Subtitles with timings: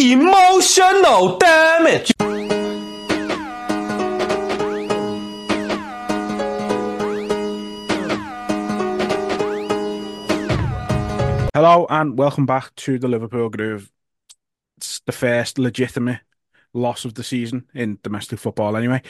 [0.00, 2.10] Emotional damage.
[11.52, 13.90] Hello and welcome back to the Liverpool Groove.
[14.78, 16.20] It's the first legitimate
[16.72, 19.02] loss of the season in domestic football, anyway.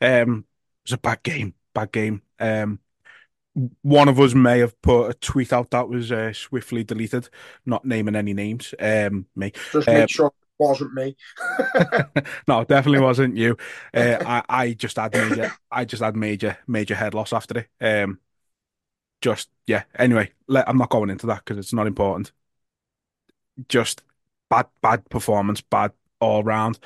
[0.00, 0.46] Um,
[0.84, 2.22] it was a bad game, bad game.
[2.40, 2.80] Um,
[3.82, 7.28] one of us may have put a tweet out that was uh, swiftly deleted,
[7.66, 8.74] not naming any names.
[8.78, 9.52] Um, me.
[9.72, 11.16] Just Um, make sure it wasn't me.
[12.48, 13.56] no, it definitely wasn't you.
[13.92, 17.84] Uh, I, I just had major, I just had major, major head loss after it.
[17.84, 18.20] Um,
[19.20, 19.84] just yeah.
[19.98, 22.32] Anyway, let, I'm not going into that because it's not important.
[23.68, 24.02] Just
[24.48, 26.78] bad, bad performance, bad all round.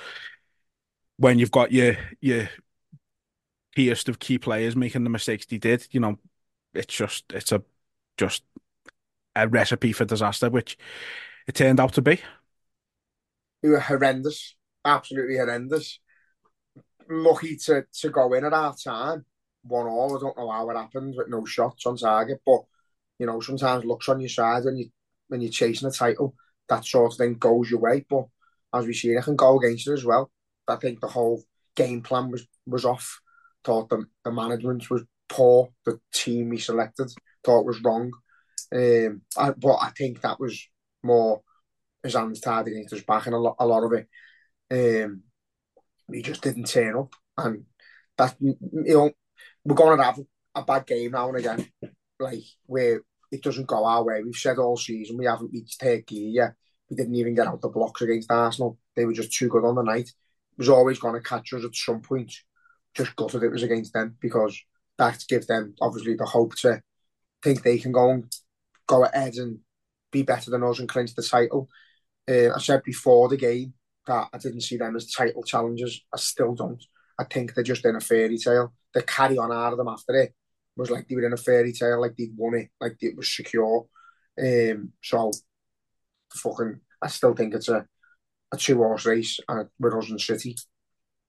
[1.18, 2.48] When you've got your your
[3.74, 6.18] keyest of key players making the mistakes they did, you know,
[6.76, 7.62] it's just it's a
[8.16, 8.42] just
[9.34, 10.78] a recipe for disaster, which
[11.46, 12.20] it turned out to be.
[13.62, 16.00] We were horrendous, absolutely horrendous.
[17.08, 19.24] Lucky to, to go in at half time,
[19.62, 20.16] one all.
[20.16, 22.62] I don't know how it happened with no shots on target, but
[23.18, 24.90] you know sometimes looks on your side when you
[25.28, 26.34] when you're chasing a title,
[26.68, 28.04] that sort of thing goes your way.
[28.08, 28.26] But
[28.72, 30.30] as we see, it can go against it as well.
[30.68, 31.42] I think the whole
[31.76, 33.20] game plan was was off.
[33.64, 35.04] Thought the the management was
[35.36, 37.10] The team he selected
[37.44, 38.12] thought was wrong.
[38.74, 40.68] Um, I, but I think that was
[41.02, 41.42] more
[42.02, 44.08] his hands tied against his back, and a lot, a lot of it,
[45.04, 45.22] um,
[46.12, 47.64] he just didn't turn up, and
[48.18, 49.10] that you know
[49.64, 50.20] we're going to have
[50.54, 51.68] a bad game now and again,
[52.18, 54.22] like where it doesn't go our way.
[54.22, 56.54] We've said all season we haven't reached gear yet.
[56.88, 58.78] We didn't even get out the blocks against Arsenal.
[58.94, 60.08] They were just too good on the night.
[60.08, 62.32] It was always going to catch us at some point.
[62.94, 64.58] Just gutted it was against them because
[64.98, 66.80] that gives them obviously the hope to
[67.42, 68.32] think they can go and
[68.86, 69.58] go ahead and
[70.12, 71.68] be better than us and clinch the title.
[72.28, 73.74] Uh, I said before the game
[74.06, 76.04] that I didn't see them as title challengers.
[76.12, 76.82] I still don't.
[77.18, 78.72] I think they're just in a fairy tale.
[78.94, 80.34] The carry on out of them after it
[80.76, 83.34] was like they were in a fairy tale, like they'd won it, like it was
[83.34, 83.86] secure.
[84.38, 85.32] Um, so
[86.34, 87.86] fucking, I still think it's a
[88.52, 90.56] a two horse race and with us and City.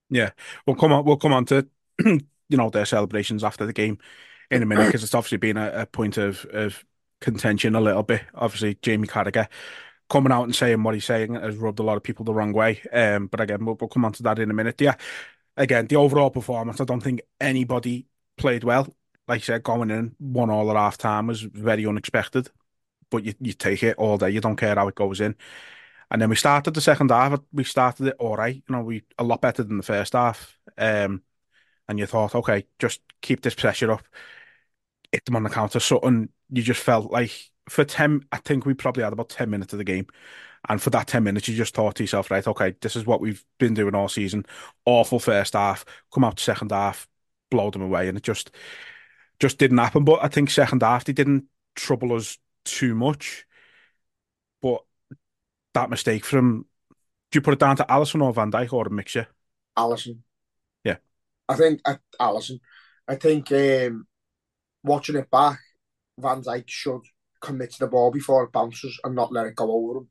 [0.10, 0.32] Yeah,
[0.66, 1.06] we'll come on.
[1.06, 1.68] We'll come on to
[2.50, 3.98] you know their celebrations after the game
[4.52, 6.84] in a minute because it's obviously been a, a point of of
[7.22, 8.24] contention a little bit.
[8.36, 9.48] Obviously, Jamie Carragher
[10.10, 12.54] coming out and saying what he's saying has rubbed a lot of people the wrong
[12.54, 12.82] way.
[12.94, 14.80] Um, but again, we'll, we'll come on to that in a minute.
[14.80, 14.96] Yeah,
[15.58, 18.08] again, the overall performance, I don't think anybody
[18.38, 18.96] played well.
[19.28, 22.50] Like I said, going in one all at half time was very unexpected.
[23.10, 24.30] But you, you take it all day.
[24.32, 25.36] You don't care how it goes in.
[26.12, 27.40] And then we started the second half.
[27.54, 28.56] We started it all right.
[28.56, 30.58] You know, we a lot better than the first half.
[30.78, 31.24] Um,
[31.88, 34.04] and you thought, okay, just keep this pressure up.
[35.12, 35.80] Hit them on the counter.
[35.80, 37.32] Something you just felt like
[37.70, 38.22] for ten.
[38.32, 40.08] I think we probably had about ten minutes of the game,
[40.68, 43.22] and for that ten minutes, you just thought to yourself, right, okay, this is what
[43.22, 44.46] we've been doing all season.
[44.86, 45.86] Awful first half.
[46.14, 47.08] Come out second half,
[47.50, 48.52] blow them away, and it just
[49.40, 50.04] just didn't happen.
[50.04, 53.46] But I think second half they didn't trouble us too much.
[54.62, 54.84] But
[55.74, 56.66] that mistake from
[57.32, 59.28] do you put it down to Alisson or Van Dijk or a mixture?
[59.78, 60.24] Alisson.
[61.50, 61.56] Yeah.
[61.56, 62.60] I think uh, Alisson.
[63.08, 64.08] I think um,
[64.84, 65.60] watching it back,
[66.20, 67.02] Van Dijk should
[67.42, 70.10] commit to the ball before it bounces and not let it go over him.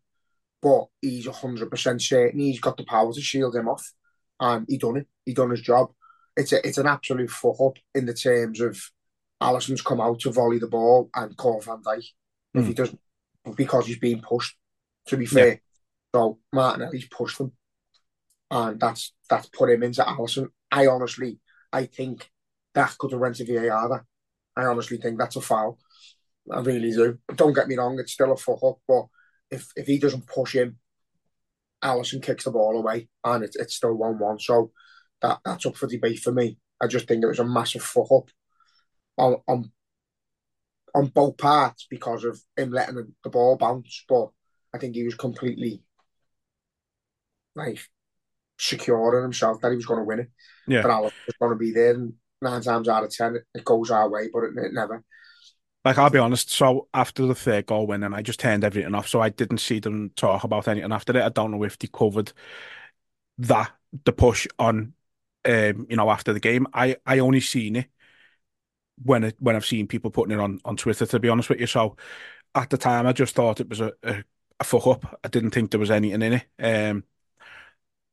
[0.62, 3.92] But he's hundred percent certain he's got the power to shield him off,
[4.40, 5.06] and he done it.
[5.24, 5.92] He done his job.
[6.36, 8.78] It's a, it's an absolute fuck up in the terms of
[9.42, 12.04] Alisson's come out to volley the ball and call Van Dijk
[12.54, 12.68] if Hmm.
[12.68, 13.00] he doesn't
[13.56, 14.56] because he's being pushed.
[15.08, 15.60] To be fair,
[16.14, 17.52] so Martinelli's pushed him,
[18.50, 20.48] and that's that's put him into Alisson.
[20.70, 21.40] I honestly,
[21.72, 22.30] I think
[22.74, 23.88] that could have went to VAR.
[23.88, 24.04] That.
[24.56, 25.78] I honestly think that's a foul.
[26.50, 27.18] I really do.
[27.34, 28.78] Don't get me wrong; it's still a fuck up.
[28.86, 29.06] But
[29.50, 30.78] if if he doesn't push him,
[31.82, 34.38] Alisson kicks the ball away, and it's it's still one one.
[34.38, 34.72] So
[35.22, 36.58] that that's up for debate for me.
[36.80, 38.30] I just think it was a massive fuck up
[39.16, 39.72] on on
[40.94, 44.04] on both parts because of him letting the, the ball bounce.
[44.08, 44.30] But
[44.74, 45.82] I think he was completely
[47.54, 47.80] like
[48.58, 50.30] secure in himself that he was going to win it.
[50.66, 50.82] Yeah.
[50.82, 53.64] But Alisson was going to be there, and nine times out of ten, it, it
[53.64, 55.02] goes our way, but it, it never.
[55.84, 58.92] Like I'll be honest, so after the third goal win, and I just turned everything
[58.94, 61.22] off, so I didn't see them talk about anything after it.
[61.22, 62.32] I don't know if they covered
[63.38, 63.70] that
[64.04, 64.94] the push on,
[65.44, 66.66] um, you know, after the game.
[66.74, 67.86] I I only seen it
[69.04, 71.06] when it when I've seen people putting it on on Twitter.
[71.06, 71.96] To be honest with you, so
[72.52, 74.24] at the time I just thought it was a a,
[74.58, 75.20] a fuck up.
[75.22, 76.46] I didn't think there was anything in it.
[76.90, 77.04] Um,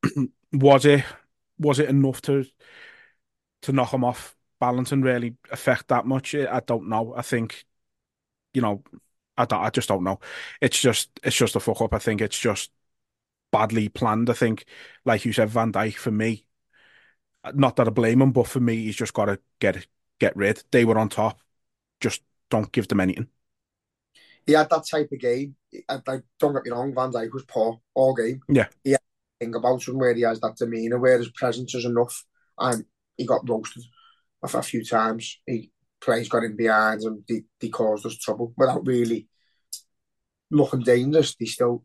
[0.54, 1.04] was it
[1.60, 2.46] was it enough to
[3.64, 6.36] to knock him off balance and really affect that much?
[6.36, 7.14] I don't know.
[7.16, 7.66] I think,
[8.54, 8.84] you know,
[9.38, 10.20] I don't, I just don't know.
[10.62, 11.94] It's just it's just a fuck up.
[11.94, 12.72] I think it's just
[13.52, 14.30] badly planned.
[14.30, 14.66] I think,
[15.06, 16.46] like you said, Van Dijk for me,
[17.54, 19.88] not that I blame him, but for me, he's just got to get
[20.20, 20.64] get rid.
[20.72, 21.40] They were on top.
[22.00, 23.28] Just don't give them anything.
[24.46, 25.56] He had that type of game.
[25.88, 26.00] I
[26.40, 28.42] don't get me wrong, Van Dijk was poor all game.
[28.50, 28.68] Yeah.
[28.84, 29.00] He had
[29.44, 32.24] thing about him where he has that demeanour, where his presence is enough,
[32.58, 32.86] and
[33.18, 33.84] he got roasted
[34.44, 35.40] a, a few times.
[35.46, 39.28] He plays got in behind and they, they caused us trouble without really
[40.52, 41.36] looking dangerous.
[41.36, 41.84] They still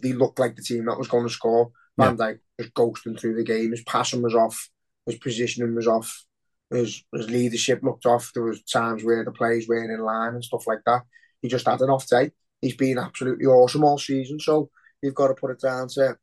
[0.00, 1.70] they looked like the team that was going to score.
[1.98, 3.70] Van Dijk was ghosting through the game.
[3.70, 4.68] His passing was off.
[5.06, 6.24] His positioning was off.
[6.70, 8.30] His, his leadership looked off.
[8.34, 11.02] There was times where the players weren't in line and stuff like that.
[11.40, 12.32] He just had an off day.
[12.60, 14.38] He's been absolutely awesome all season.
[14.38, 14.68] So
[15.00, 16.16] you've got to put it down to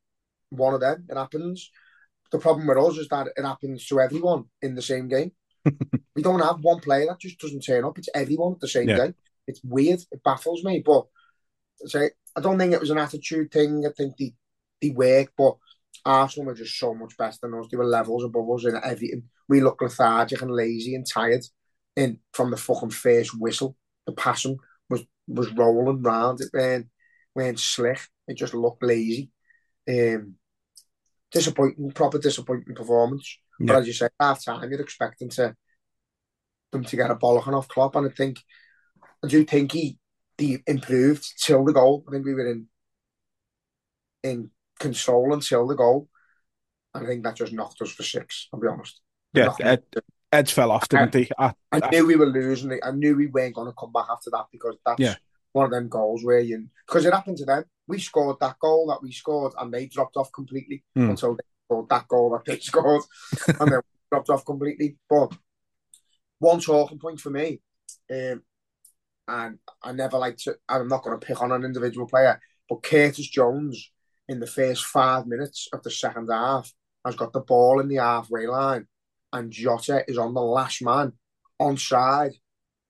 [0.53, 1.05] one of them.
[1.09, 1.71] It happens.
[2.31, 5.31] The problem with us is that it happens to everyone in the same game.
[6.15, 7.97] we don't have one player that just doesn't turn up.
[7.97, 8.97] It's everyone at the same Yeah.
[8.97, 9.15] game.
[9.47, 9.99] It's weird.
[10.11, 10.81] It baffles me.
[10.85, 11.05] But
[11.85, 13.85] say I don't think it was an attitude thing.
[13.85, 14.33] I think they
[14.81, 15.55] they work, but
[16.05, 17.67] Arsenal were just so much better than us.
[17.69, 19.23] They were levels above us in everything.
[19.47, 21.43] We look lethargic and lazy and tired.
[21.95, 23.77] And from the fucking first whistle,
[24.07, 24.57] the passing
[24.89, 26.41] was was rolling round.
[26.41, 26.87] It weren't,
[27.35, 28.01] weren't slick.
[28.27, 29.31] It just looked lazy.
[29.87, 30.35] Um,
[31.33, 33.37] disappointing, proper disappointing performance.
[33.59, 35.55] But as you say, half time, you're expecting to
[36.71, 38.39] them to get a bollocking off Klopp, and I think
[39.23, 39.97] I do think he
[40.37, 42.03] he improved till the goal.
[42.07, 42.67] I think we were in
[44.23, 44.49] in
[44.79, 46.09] control until the goal.
[46.93, 48.47] And I think that just knocked us for six.
[48.53, 49.01] I'll be honest.
[49.33, 49.83] Yeah, Knocked- Ed,
[50.31, 51.29] Ed's fell off, didn't he?
[51.37, 52.79] I, I I- knew we were losing.
[52.83, 55.15] I knew we weren't going to come back after that because that's Yeah.
[55.53, 57.63] One of them goals where you because it happened to them.
[57.87, 61.11] We scored that goal that we scored, and they dropped off completely Hmm.
[61.11, 63.03] until they scored that goal that they scored,
[63.47, 64.97] and then we dropped off completely.
[65.09, 65.33] But
[66.39, 67.61] one talking point for me,
[68.11, 68.41] um,
[69.27, 70.55] and I never like to.
[70.67, 72.39] I'm not going to pick on an individual player,
[72.69, 73.91] but Curtis Jones
[74.29, 76.73] in the first five minutes of the second half
[77.05, 78.87] has got the ball in the halfway line,
[79.31, 81.13] and Jota is on the last man
[81.61, 82.33] onside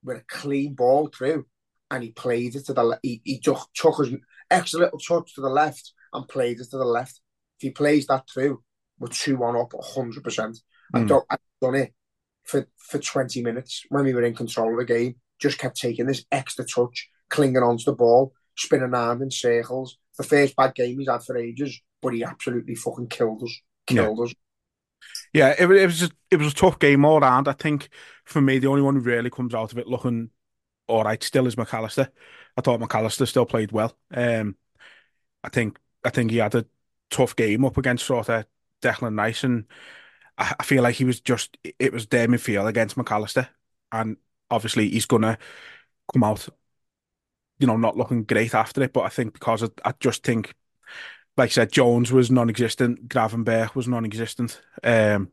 [0.04, 1.46] with a clean ball through,
[1.90, 3.00] and he played it to the left.
[3.02, 4.14] He, he took, took his
[4.50, 7.20] extra little touch to the left and played it to the left.
[7.58, 8.62] If he plays that through,
[8.98, 10.58] we're two one up, hundred percent.
[10.92, 11.08] I Mm.
[11.08, 11.26] don't.
[11.30, 11.94] I've done it
[12.44, 15.16] for for twenty minutes when we were in control of the game.
[15.40, 19.98] Just kept taking this extra touch, clinging onto the ball, spinning around in circles.
[20.16, 23.60] The first bad game he's had for ages, but he absolutely fucking killed us.
[23.86, 24.34] Killed us.
[25.32, 27.48] Yeah, it, it was just, it was a tough game all round.
[27.48, 27.88] I think
[28.24, 30.30] for me, the only one who really comes out of it looking
[30.86, 32.10] all right still is McAllister.
[32.56, 33.96] I thought McAllister still played well.
[34.12, 34.56] Um,
[35.42, 36.66] I think I think he had a
[37.10, 38.46] tough game up against sort of
[38.82, 39.66] Declan Rice, and
[40.38, 43.48] I, I feel like he was just it was their midfield against McAllister,
[43.92, 44.16] and
[44.50, 45.38] obviously he's gonna
[46.12, 46.48] come out,
[47.58, 48.92] you know, not looking great after it.
[48.92, 50.54] But I think because of, I just think,
[51.36, 54.60] like I said, Jones was non-existent, Gravenberg was non-existent.
[54.82, 55.32] Um,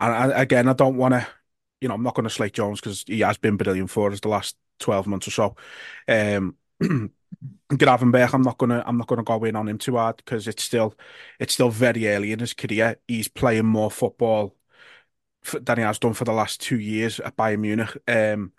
[0.00, 1.26] and I, again, I don't want to,
[1.80, 4.20] you know, I'm not going to slate Jones because he has been brilliant for us
[4.20, 5.56] the last 12 months or so.
[6.08, 6.56] Um,
[7.72, 10.62] Gravenberg, I'm not gonna, I'm not gonna go in on him too hard because it's
[10.62, 10.94] still,
[11.38, 12.96] it's still very early in his career.
[13.08, 14.54] He's playing more football
[15.60, 17.96] than he has done for the last two years at Bayern Munich.
[18.06, 18.52] Um,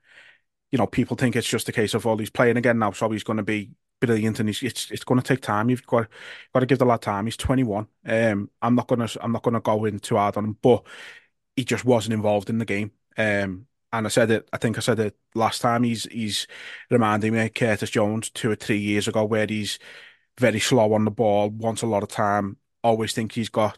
[0.72, 3.10] you know, people think it's just a case of, oh, he's playing again now, so
[3.12, 5.70] he's going to be brilliant, and he's it's it's going to take time.
[5.70, 6.08] You've got
[6.53, 7.25] got to give the lad time.
[7.25, 7.88] He's 21.
[8.05, 10.84] Um, I'm not gonna I'm not gonna go in too hard on him, but
[11.55, 12.91] he just wasn't involved in the game.
[13.17, 14.50] Um, and I said it.
[14.51, 15.83] I think I said it last time.
[15.83, 16.47] He's he's
[16.89, 19.79] reminding me of Curtis Jones two or three years ago, where he's
[20.39, 23.77] very slow on the ball, wants a lot of time, always think he's got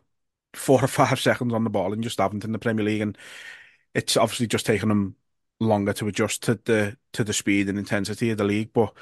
[0.56, 3.02] four or five seconds on the ball, and just haven't in the Premier League.
[3.02, 3.18] And
[3.94, 5.16] it's obviously just taken him
[5.60, 8.74] longer to adjust to the to the speed and intensity of the league.
[8.74, 8.94] But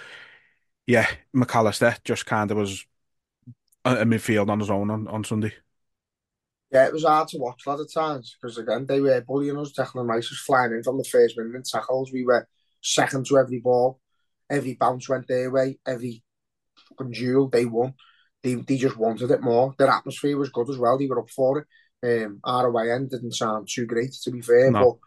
[0.87, 2.85] yeah, McAllister just kind of was
[3.85, 5.53] a, midfield on his own on, on Sunday.
[6.73, 9.57] Yeah, it was hard to watch a lot of times because again they were bullying
[9.59, 9.73] us.
[9.73, 12.11] Declan Rice was flying in from the first minute in tackles.
[12.11, 12.47] We were
[12.81, 13.99] second to every ball.
[14.49, 15.77] Every bounce went their way.
[15.85, 16.23] Every
[17.11, 17.93] duel they won.
[18.41, 19.75] They they just wanted it more.
[19.77, 20.97] Their atmosphere was good as well.
[20.97, 21.67] They were up for it.
[22.25, 24.79] Um, ROIN didn't sound too great to be fair, No.
[24.79, 24.97] but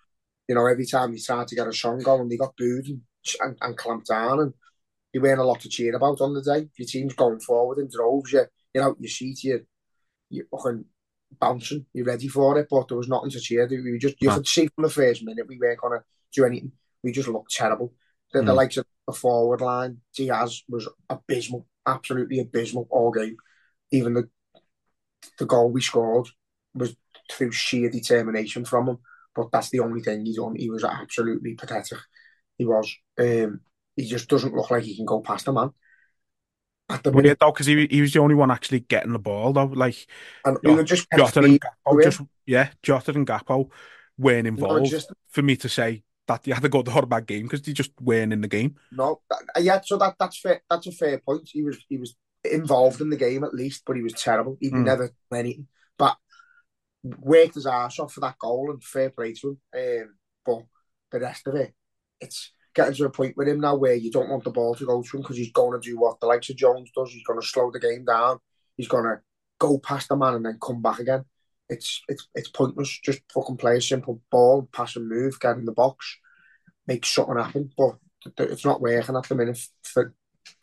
[0.48, 3.00] you know every time they tried to get a song going, they got booed and
[3.40, 4.38] and, and clamp down.
[4.40, 4.54] And
[5.12, 6.68] you weren't a lot to cheer about on the day.
[6.78, 8.32] Your team's going forward in droves.
[8.32, 9.42] You, you're out your seat.
[9.42, 9.62] You're,
[10.30, 10.84] you're fucking
[11.40, 11.86] bouncing.
[11.92, 12.68] You're ready for it.
[12.70, 13.66] But there was nothing to cheer.
[13.68, 16.44] We were just, you could see from the first minute we weren't going to do
[16.44, 16.72] anything.
[17.02, 17.92] We just looked terrible.
[18.32, 18.46] The, mm.
[18.46, 23.36] the likes of the forward line, Diaz was abysmal, absolutely abysmal all game.
[23.90, 24.28] Even the
[25.38, 26.28] the goal we scored
[26.74, 26.96] was
[27.30, 28.98] through sheer determination from him.
[29.34, 30.56] But that's the only thing he's done.
[30.56, 31.98] He was absolutely pathetic.
[32.56, 32.94] He was.
[33.18, 33.60] Um,
[33.94, 35.70] he just doesn't look like he can go past a man.
[36.88, 39.52] At the minute, though, because he, he was the only one actually getting the ball,
[39.52, 39.64] though.
[39.64, 40.06] Like,
[40.44, 43.70] and we were just Jota and Gakpo, just yeah, Jota and Gakpo
[44.16, 47.44] weren't involved just, for me to say that he had a good or bad game
[47.44, 48.76] because they just weren't in the game.
[48.92, 50.62] No, that, yeah, so that that's fair.
[50.70, 51.48] That's a fair point.
[51.52, 52.14] He was he was
[52.44, 54.56] involved in the game at least, but he was terrible.
[54.60, 54.84] He mm.
[54.84, 55.66] never anything.
[55.98, 56.16] But
[57.02, 60.04] worked his ass off for that goal and fair play to him.
[60.04, 60.14] Um,
[60.44, 60.62] but
[61.10, 61.74] the rest of it,
[62.20, 64.84] it's getting to a point with him now where you don't want the ball to
[64.84, 67.10] go to him because he's going to do what the likes of Jones does.
[67.10, 68.38] He's going to slow the game down.
[68.76, 69.20] He's going to
[69.58, 71.24] go past the man and then come back again.
[71.68, 73.00] It's it's it's pointless.
[73.02, 76.18] Just fucking play a simple ball, pass and move, get in the box,
[76.86, 77.70] make something happen.
[77.76, 77.96] But
[78.38, 80.14] it's not working at the minute for,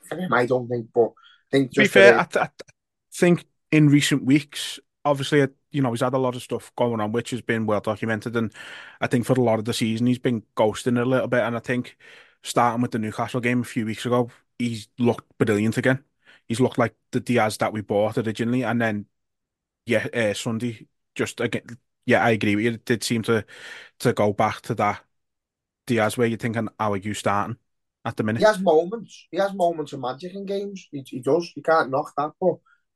[0.08, 0.32] for him.
[0.32, 0.88] I don't think.
[0.93, 2.50] But I think to be fair, I, I
[3.13, 7.11] think in recent weeks, obviously, you know, he's had a lot of stuff going on,
[7.11, 8.35] which has been well documented.
[8.37, 8.53] And
[9.01, 11.41] I think for a lot of the season, he's been ghosting a little bit.
[11.41, 11.97] And I think
[12.43, 16.03] starting with the Newcastle game a few weeks ago, he's looked brilliant again.
[16.47, 18.63] He's looked like the Diaz that we bought originally.
[18.63, 19.05] And then,
[19.85, 22.71] yeah, uh, Sunday, just again, yeah, I agree with you.
[22.73, 23.45] It did seem to
[23.99, 25.03] to go back to that
[25.87, 27.57] Diaz where you're thinking, how are you starting
[28.05, 28.39] at the minute?
[28.39, 29.27] He has moments.
[29.31, 30.87] He has moments of magic in games.
[30.91, 31.51] He, he does.
[31.55, 32.31] You can't knock that.
[32.39, 32.55] But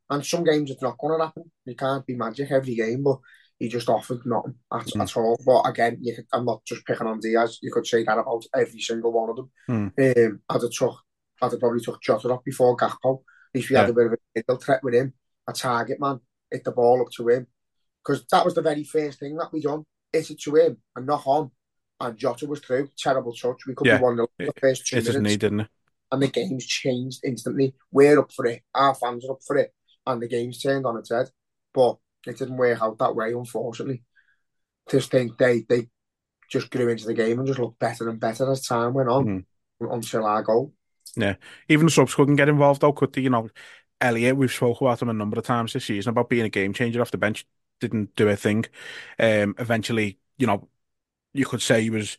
[0.09, 1.51] and some games it's not going to happen.
[1.65, 3.19] You can't be magic every game, but
[3.59, 5.01] he just offered nothing at, mm.
[5.01, 5.39] at all.
[5.45, 7.59] But again, you could, I'm not just picking on Diaz.
[7.61, 9.51] You could say that about every single one of them.
[9.69, 10.25] Mm.
[10.25, 10.97] Um, I'd have took,
[11.41, 13.19] I'd have probably took Jota up before Gakpo.
[13.19, 13.81] At least we yeah.
[13.81, 15.13] had a bit of a middle threat with him,
[15.47, 16.19] a target man,
[16.51, 17.47] hit the ball up to him.
[18.05, 19.83] Because that was the very first thing that we done.
[20.13, 21.51] Hit it to him and knock on.
[21.99, 22.89] And Jota was through.
[22.97, 23.65] Terrible touch.
[23.67, 23.97] We could yeah.
[23.97, 25.37] be one of the first two it minutes.
[25.37, 25.67] didn't it?
[26.11, 27.73] And the game's changed instantly.
[27.91, 28.61] We're up for it.
[28.73, 29.73] Our fans are up for it
[30.07, 31.29] and the game's turned on its head.
[31.73, 34.03] But it didn't work out that way, unfortunately.
[34.89, 35.87] Just think they they
[36.49, 39.25] just grew into the game and just looked better and better as time went on
[39.81, 39.93] mm.
[39.93, 40.73] until our goal.
[41.15, 41.35] Yeah,
[41.67, 43.21] even the subs couldn't get involved though, could they?
[43.21, 43.49] You know,
[43.99, 46.73] Elliot, we've spoken about him a number of times this season about being a game
[46.73, 47.45] changer off the bench.
[47.79, 48.65] Didn't do a thing.
[49.19, 50.67] Um, eventually, you know,
[51.33, 52.17] you could say he was.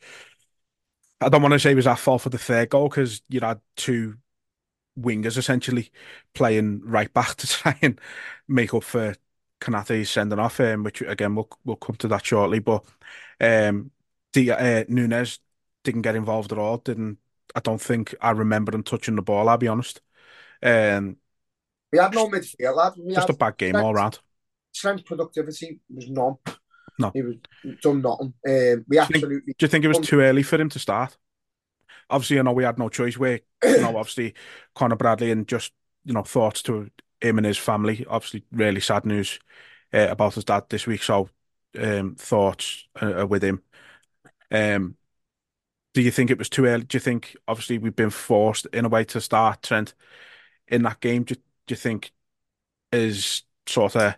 [1.20, 3.40] I don't want to say he was at fault for the third goal because you
[3.40, 4.18] had two
[4.98, 5.90] wingers essentially
[6.34, 8.00] playing right back to try and
[8.46, 9.14] make up for
[9.60, 12.58] Konaté's sending off, um, which again we'll we'll come to that shortly.
[12.58, 12.84] But
[13.40, 13.90] um,
[14.32, 15.40] the uh, Nunez
[15.84, 16.78] didn't get involved at all.
[16.78, 17.18] Didn't
[17.54, 17.60] I?
[17.60, 19.48] Don't think I remember him touching the ball.
[19.48, 20.00] I'll be honest.
[20.62, 21.16] Um,
[21.92, 22.92] we had no midfield, lad.
[22.98, 24.18] We just a bad game strength, all round.
[24.72, 26.36] Strength productivity was none.
[26.98, 27.36] No, he was
[27.80, 28.34] done nothing.
[28.46, 29.54] Um, we absolutely.
[29.58, 31.16] Do you think it was too early for him to start?
[32.10, 33.16] Obviously, I know we had no choice.
[33.18, 34.34] We, you know, obviously,
[34.74, 35.72] Conor Bradley and just,
[36.04, 38.04] you know, thoughts to him and his family.
[38.08, 39.38] Obviously, really sad news
[39.94, 41.02] uh, about his dad this week.
[41.02, 41.28] So,
[41.78, 43.62] um, thoughts uh, with him.
[44.50, 44.96] Um,
[45.94, 46.84] do you think it was too early?
[46.84, 49.94] Do you think, obviously, we've been forced in a way to start Trent
[50.68, 51.24] in that game?
[51.24, 52.12] Do, do you think
[52.92, 54.16] is sort of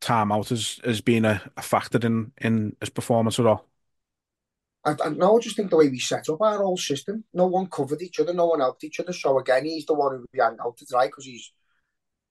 [0.00, 3.68] time out has, has been a, a factor in, in his performance at all?
[4.84, 7.46] I, I, no, I just think the way we set up our whole system, no
[7.46, 9.12] one covered each other, no one helped each other.
[9.12, 11.52] So again, he's the one who we hang out to dry because he's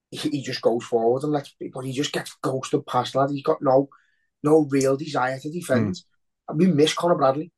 [0.09, 3.29] he, he, just goes forward and lets but he just gets ghosted past lad.
[3.31, 3.87] He's got no
[4.43, 5.93] no real desire to defend.
[5.93, 6.03] Mm.
[6.49, 7.51] And we miss Conor Bradley.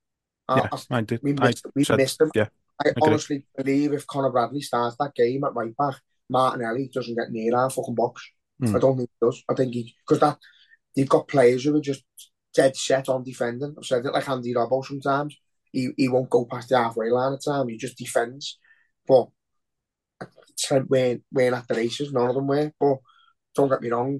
[0.49, 1.21] Yeah, I, I did.
[1.23, 2.31] We missed, I we said, missed him.
[2.35, 2.49] Yeah,
[2.83, 5.95] I, I honestly believe if Conor Bradley starts that game at right back,
[6.29, 8.29] Martinelli doesn't get near our fucking box.
[8.61, 8.75] Mm.
[8.75, 9.43] I don't think he does.
[9.49, 10.37] I think he because that
[10.95, 12.03] you've got players who are just
[12.53, 13.75] dead set on defending.
[13.77, 15.35] I've said it like Andy Robbo sometimes.
[15.71, 17.67] He, he won't go past the halfway line at time.
[17.67, 18.59] He just defends.
[19.07, 19.27] But
[20.57, 22.13] Trent weren't, weren't at the races.
[22.13, 22.71] None of them were.
[22.79, 22.97] But
[23.55, 24.19] don't get me wrong.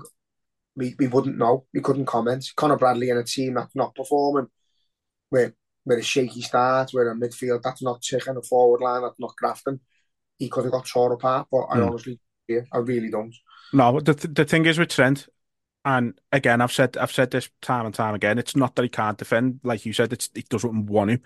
[0.76, 1.66] We, we wouldn't know.
[1.74, 2.46] We couldn't comment.
[2.56, 4.48] Conor Bradley and a team that's not performing
[5.30, 5.54] with,
[5.86, 9.34] with a shaky start, with a midfield that's not ticking, a forward line that's not
[9.42, 9.80] crafting,
[10.38, 11.48] he could have got torn apart.
[11.52, 11.88] But I mm.
[11.88, 13.36] honestly, yeah, I really don't.
[13.72, 15.28] No, the, the thing is with Trent,
[15.86, 18.38] and again, I've said I've said this time and time again.
[18.40, 20.14] It's not that he can't defend, like you said.
[20.14, 21.22] It's he doesn't want him,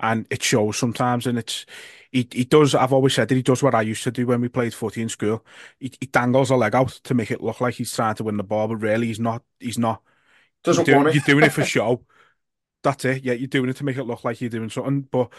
[0.00, 1.26] and it shows sometimes.
[1.26, 1.64] And it's
[2.10, 2.74] he he does.
[2.74, 5.02] I've always said that he does what I used to do when we played footy
[5.02, 5.44] in school.
[5.78, 8.36] He, he dangles a leg out to make it look like he's trying to win
[8.36, 9.44] the ball, but really he's not.
[9.60, 10.02] He's not.
[10.64, 11.26] Doesn't you're want doing, it.
[11.26, 12.04] You're doing it for show.
[12.82, 13.22] That's it.
[13.22, 15.02] Yeah, you're doing it to make it look like you're doing something.
[15.02, 15.32] But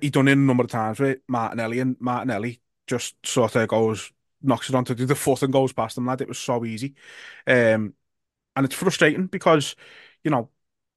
[0.00, 4.12] he done it a number of times with Martinelli, and Martinelli just sort of goes,
[4.42, 6.20] knocks it onto the foot and goes past him, lad.
[6.20, 6.94] It was so easy.
[7.46, 7.94] Um,
[8.56, 9.76] and it's frustrating because,
[10.24, 10.50] you know,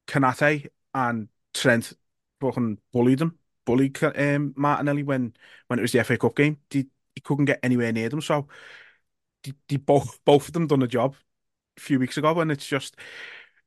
[0.08, 1.94] Konate and Trent
[2.42, 5.34] fucking bullied him, bullied um, Martinelli when
[5.68, 6.60] when it was the FA Cup game.
[6.70, 8.22] He, he couldn't get anywhere near them.
[8.22, 8.48] So
[9.44, 11.16] they, they both both of them done a job
[11.78, 12.98] a few weeks ago, and it's just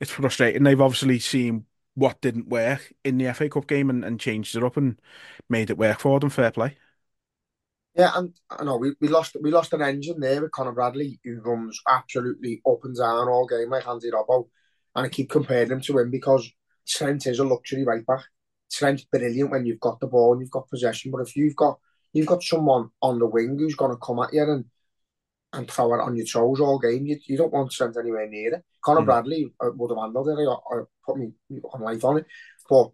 [0.00, 0.64] it's frustrating.
[0.64, 4.64] They've obviously seen what didn't work in the FA Cup game and, and changed it
[4.64, 5.00] up and
[5.50, 6.30] made it work for them.
[6.30, 6.78] Fair play.
[7.98, 11.18] Yeah, and I know we, we lost we lost an engine there with Conor Bradley,
[11.24, 14.46] who runs absolutely up and down all game like Andy Robbo,
[14.94, 16.48] and I keep comparing him to him because
[16.86, 18.22] Trent is a luxury right back.
[18.70, 21.80] Trent's brilliant when you've got the ball and you've got possession, but if you've got
[22.12, 24.66] you've got someone on the wing who's going to come at you and
[25.52, 28.54] and throw it on your toes all game, you, you don't want Trent anywhere near
[28.54, 28.64] it.
[28.80, 29.06] Conor mm.
[29.06, 30.48] Bradley uh, would have handled it.
[30.48, 31.32] I, I put me
[31.74, 32.26] on life on it,
[32.70, 32.92] but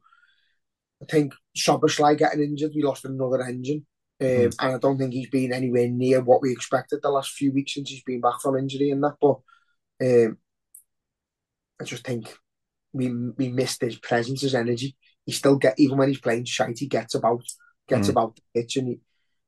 [1.02, 3.84] I think Szoboszlai getting injured, we lost another engine.
[4.20, 4.54] Um, mm.
[4.60, 7.74] And I don't think he's been anywhere near what we expected the last few weeks
[7.74, 9.16] since he's been back from injury and that.
[9.20, 9.38] But
[10.02, 10.38] um,
[11.80, 12.36] I just think
[12.92, 14.96] we we missed his presence, his energy.
[15.26, 17.42] He still get even when he's playing shite, he gets about,
[17.88, 18.10] gets mm.
[18.10, 19.00] about the pitch and he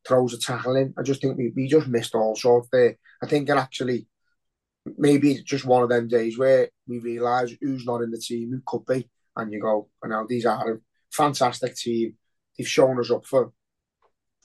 [0.06, 0.94] throws a tackle in.
[0.98, 2.96] I just think we, we just missed all sorts there.
[3.22, 4.08] I think it actually
[4.96, 8.50] maybe it's just one of them days where we realise who's not in the team,
[8.50, 10.78] who could be, and you go, and now these are a
[11.12, 12.14] fantastic team.
[12.56, 13.52] They've shown us up for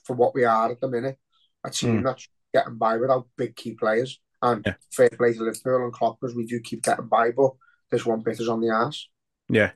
[0.04, 1.18] for what we are at the minute.
[1.64, 2.04] A team mm.
[2.04, 4.20] that's getting by without big key players.
[4.40, 4.74] And yeah.
[4.90, 7.52] fair play to Liverpool and Klopp because we do keep getting by, but
[7.90, 9.06] this one bit is on the ass.
[9.48, 9.70] Yeah.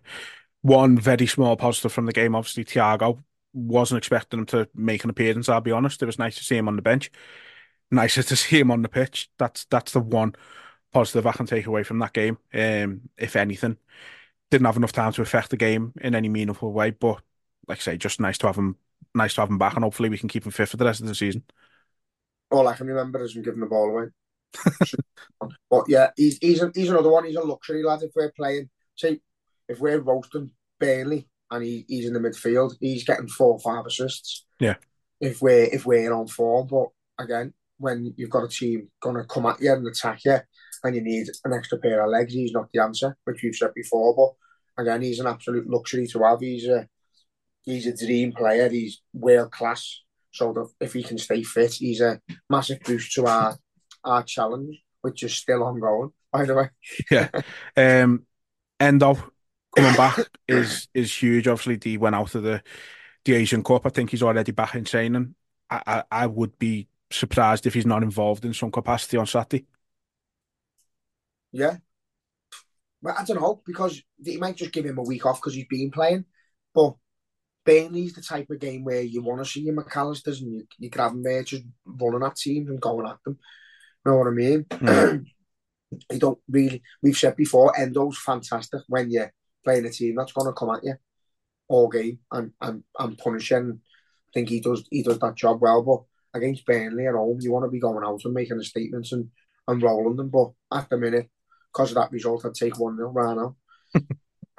[0.63, 5.11] One very small positive from the game, obviously, Thiago wasn't expecting him to make an
[5.11, 6.03] appearance, I'll be honest.
[6.03, 7.11] It was nice to see him on the bench.
[7.91, 9.31] Nicer to see him on the pitch.
[9.39, 10.35] That's that's the one
[10.93, 12.39] positive I can take away from that game.
[12.53, 13.77] Um, if anything.
[14.51, 17.21] Didn't have enough time to affect the game in any meaningful way, but
[17.67, 18.77] like I say, just nice to have him
[19.17, 21.01] nice to have him back, and hopefully we can keep him fit for the rest
[21.01, 21.43] of the season.
[22.51, 24.07] All I can remember is him giving the ball away.
[25.71, 27.25] but yeah, he's he's a, he's another one.
[27.25, 28.03] He's a luxury lad.
[28.03, 29.21] If we're playing, say,
[29.69, 33.87] if we're roasting Burnley and he, he's in the midfield, he's getting four or five
[33.87, 34.45] assists.
[34.61, 34.77] Yeah.
[35.21, 39.25] If we're if we're on form, but again, when you've got a team going to
[39.25, 40.39] come at you and attack you,
[40.85, 43.75] and you need an extra pair of legs, he's not the answer, which we've said
[43.75, 44.15] before.
[44.15, 46.41] But again, he's an absolute luxury to have.
[46.41, 46.89] He's a
[47.67, 48.71] he's a dream player.
[48.71, 50.01] He's world class.
[50.31, 53.59] So if he can stay fit, he's a massive boost to our
[54.05, 56.13] our challenge, which is still ongoing.
[56.33, 56.71] By the way,
[57.11, 57.29] yeah.
[57.77, 58.25] Um,
[58.81, 59.19] Endo
[59.75, 61.49] coming back is is huge.
[61.49, 62.63] Obviously, he went out of the
[63.25, 63.87] the Asian Cup.
[63.87, 65.35] I think he's already back in training.
[65.69, 69.67] I, I, I would be surprised if he's not involved in some capacity on Saturday.
[71.53, 71.79] Yeah,
[73.03, 75.67] but I don't know because he might just give him a week off because he's
[75.67, 76.27] been playing.
[76.75, 76.97] But
[77.67, 80.89] Burnley's the type of game where you want to see your McAllisters and you, you
[80.89, 83.39] grab them there just running at teams and going at them.
[84.05, 84.65] You know what I mean?
[84.65, 85.27] Mm.
[86.13, 89.33] you don't really, we've said before, Endo's fantastic when you're
[89.65, 90.95] playing a team that's going to come at you
[91.69, 93.81] all game and, and, and punishing.
[93.81, 97.51] I think he does he does that job well, but against Burnley at home, you
[97.53, 99.31] want to be going out and making the statements and,
[99.67, 100.29] and rolling them.
[100.29, 101.29] But at the minute,
[101.73, 103.57] because of that result, I'd take 1 0 right now.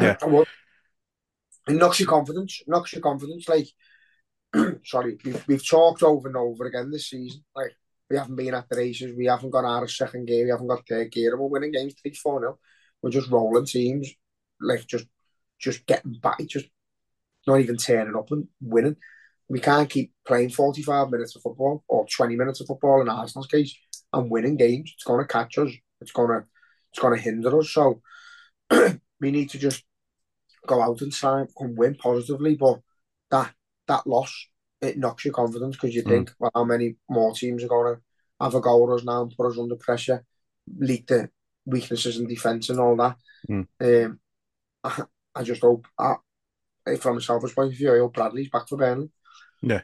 [0.02, 0.46] yeah
[1.68, 2.62] it knocks your confidence.
[2.68, 3.48] Knocks your confidence.
[3.48, 3.68] Like,
[4.86, 7.44] sorry, we've, we've talked over and over again this season.
[7.56, 7.74] Like,
[8.10, 9.16] we haven't been at the races.
[9.18, 10.46] We haven't got out of second gear.
[10.46, 11.32] We haven't got third gear.
[11.32, 12.60] And we're winning games 3 4 0.
[13.02, 14.10] We're just rolling teams.
[14.62, 15.06] Like, just
[15.60, 16.40] just getting back.
[16.48, 16.68] Just
[17.46, 18.98] not even turning up and winning.
[19.50, 23.48] We can't keep playing 45 minutes of football or 20 minutes of football in Arsenal's
[23.48, 23.78] case
[24.12, 24.92] and winning games.
[24.94, 25.72] It's going to catch us.
[26.02, 26.46] It's going to
[26.92, 27.72] it's going to hinder us.
[27.72, 28.02] So
[29.20, 29.84] we need to just
[30.68, 32.80] go out and sign and win positively, but
[33.32, 33.54] that
[33.88, 34.48] that loss
[34.82, 36.10] it knocks your confidence because you mm.
[36.10, 38.02] think, well, how many more teams are going to
[38.40, 40.24] have a goal at us now and put us under pressure,
[40.78, 41.30] leak the
[41.66, 43.18] weaknesses in defence and all that.
[43.50, 43.68] Mm.
[43.82, 44.20] Um,
[44.84, 45.04] I,
[45.36, 46.16] I, just hope, I,
[47.00, 49.10] from a selfish point of view, I hope Bradley's back for Burnley.
[49.62, 49.82] Yeah,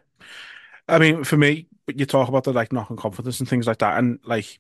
[0.88, 3.98] I mean, for me, you talk about the like knocking confidence and things like that,
[3.98, 4.60] and like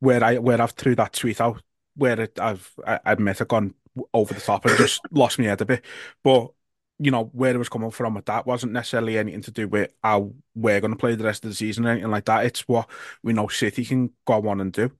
[0.00, 1.62] where I where I've threw that tweet out,
[1.96, 3.74] where it, I've I admit I've gone
[4.12, 5.84] over the top and just lost me head a bit.
[6.22, 6.50] But
[6.98, 9.92] you know where it was coming from with that wasn't necessarily anything to do with
[10.02, 12.46] how we're going to play the rest of the season or anything like that.
[12.46, 12.88] It's what
[13.22, 14.90] we know City can go on and do.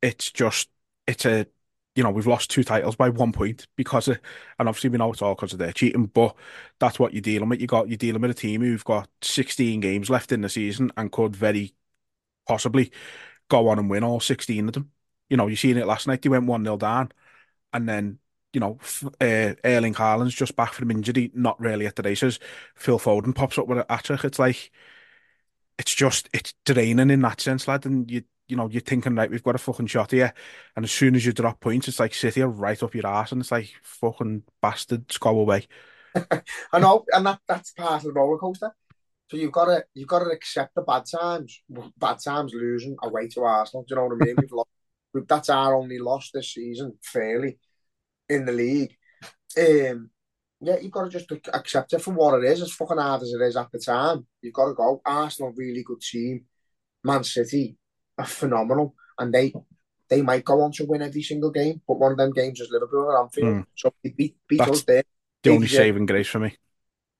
[0.00, 0.68] It's just
[1.06, 1.46] it's a
[1.94, 4.18] you know we've lost two titles by one point because of,
[4.58, 6.06] and obviously we know it's all because of their cheating.
[6.06, 6.34] But
[6.80, 7.60] that's what you're dealing with.
[7.60, 10.90] You got you're dealing with a team who've got 16 games left in the season
[10.96, 11.74] and could very
[12.46, 12.90] possibly
[13.48, 14.90] go on and win all 16 of them.
[15.30, 16.22] You know, you seen it last night.
[16.22, 17.12] They went one 0 down
[17.72, 18.18] and then
[18.52, 18.78] you know,
[19.20, 22.38] uh, Erling Haaland's just back from injury, not really at the races.
[22.74, 24.24] Phil Foden pops up with a hat trick.
[24.24, 24.70] It's like,
[25.78, 27.86] it's just, it's draining in that sense, lad.
[27.86, 30.34] And you, you know, you're thinking, right, we've got a fucking shot here.
[30.76, 33.32] And as soon as you drop points, it's like City are right up your ass.
[33.32, 35.66] And it's like, fucking bastards, go away.
[36.72, 38.74] I know, and that, that's part of the roller coaster.
[39.30, 41.62] So you've got to you've got to accept the bad times.
[41.96, 43.82] Bad times losing away to Arsenal.
[43.88, 44.36] Do you know what I mean?
[44.42, 44.68] We've lost.
[45.14, 47.58] That's our only loss this season, fairly,
[48.28, 48.96] in the league.
[49.58, 50.10] Um,
[50.60, 52.62] yeah, you've got to just accept it for what it is.
[52.62, 55.02] As fucking hard as it is at the time, you've got to go.
[55.04, 56.44] Arsenal, really good team.
[57.04, 57.76] Man City,
[58.16, 59.52] are phenomenal, and they
[60.08, 61.82] they might go on to win every single game.
[61.86, 63.66] But one of them games is Liverpool at Anfield, mm.
[63.74, 65.02] so they beat beat that's us there.
[65.42, 66.56] The only saving grace for me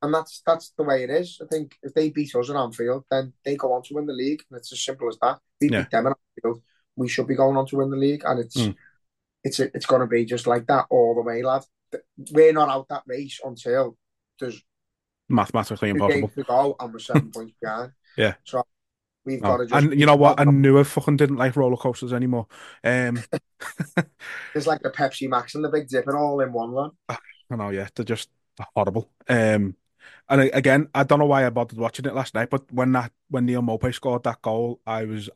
[0.02, 1.40] and that's that's the way it is.
[1.40, 4.12] I think if they beat us at Anfield, then they go on to win the
[4.12, 5.38] league, and it's as simple as that.
[5.61, 5.83] They yeah.
[5.83, 6.62] beat them at Anfield,
[6.96, 8.74] we should be going on to win the league, and it's mm.
[9.44, 11.62] it's it's going to be just like that all the way, lad.
[12.31, 13.96] We're not out that race until
[14.40, 14.62] there's
[15.28, 17.92] mathematically impossible to go, and we're seven points behind.
[18.16, 18.62] Yeah, so
[19.24, 19.48] we've no.
[19.48, 19.66] got to.
[19.66, 20.40] Just and you know what?
[20.40, 22.46] I knew I fucking didn't like roller coasters anymore.
[22.85, 23.22] Um,
[24.55, 26.90] it's like the Pepsi Max and the Big Dip and all in one, one.
[27.09, 28.31] I know, yeah, they're just
[28.74, 29.11] horrible.
[29.28, 29.76] Um,
[30.28, 33.12] and again, I don't know why I bothered watching it last night, but when that
[33.28, 35.28] when Neal Maupay scored that goal, I was,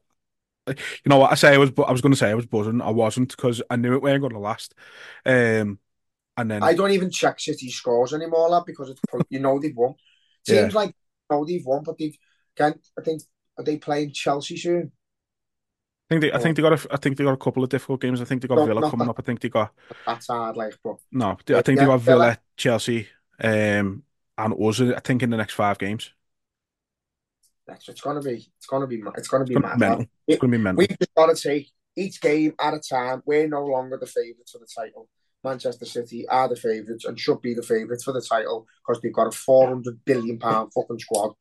[0.66, 0.74] you
[1.06, 2.80] know what I say, I was I was going to say I was buzzing.
[2.80, 4.74] I wasn't because I knew it weren't going to last.
[5.24, 5.78] Um,
[6.36, 9.00] and then I don't even check City scores anymore, lad, because it's
[9.30, 9.94] you know they've won.
[10.46, 10.78] Seems yeah.
[10.78, 12.16] like you know they've won, but they've
[12.56, 13.22] can I think
[13.58, 14.92] are they playing Chelsea soon?
[16.08, 17.68] I think they, I think they got a, I think they got a couple of
[17.68, 18.20] difficult games.
[18.20, 19.18] I think they got no, Villa coming that, up.
[19.18, 19.72] I think they got
[20.06, 23.08] that's hard, like, but no, I think yeah, they got Villa, Villa, Chelsea,
[23.40, 24.04] um,
[24.38, 26.12] and us, I think, in the next five games.
[27.66, 28.46] That's it's gonna be.
[28.58, 29.02] It's gonna be.
[29.16, 29.78] It's gonna be it's mad.
[29.78, 30.06] Mental.
[30.26, 30.78] It's gonna be mental.
[30.78, 33.22] We've just got to take each game at a time.
[33.26, 35.08] We're no longer the favourites for the title.
[35.42, 39.12] Manchester City are the favourites and should be the favourites for the title because they've
[39.12, 41.34] got a four hundred billion pound fucking squad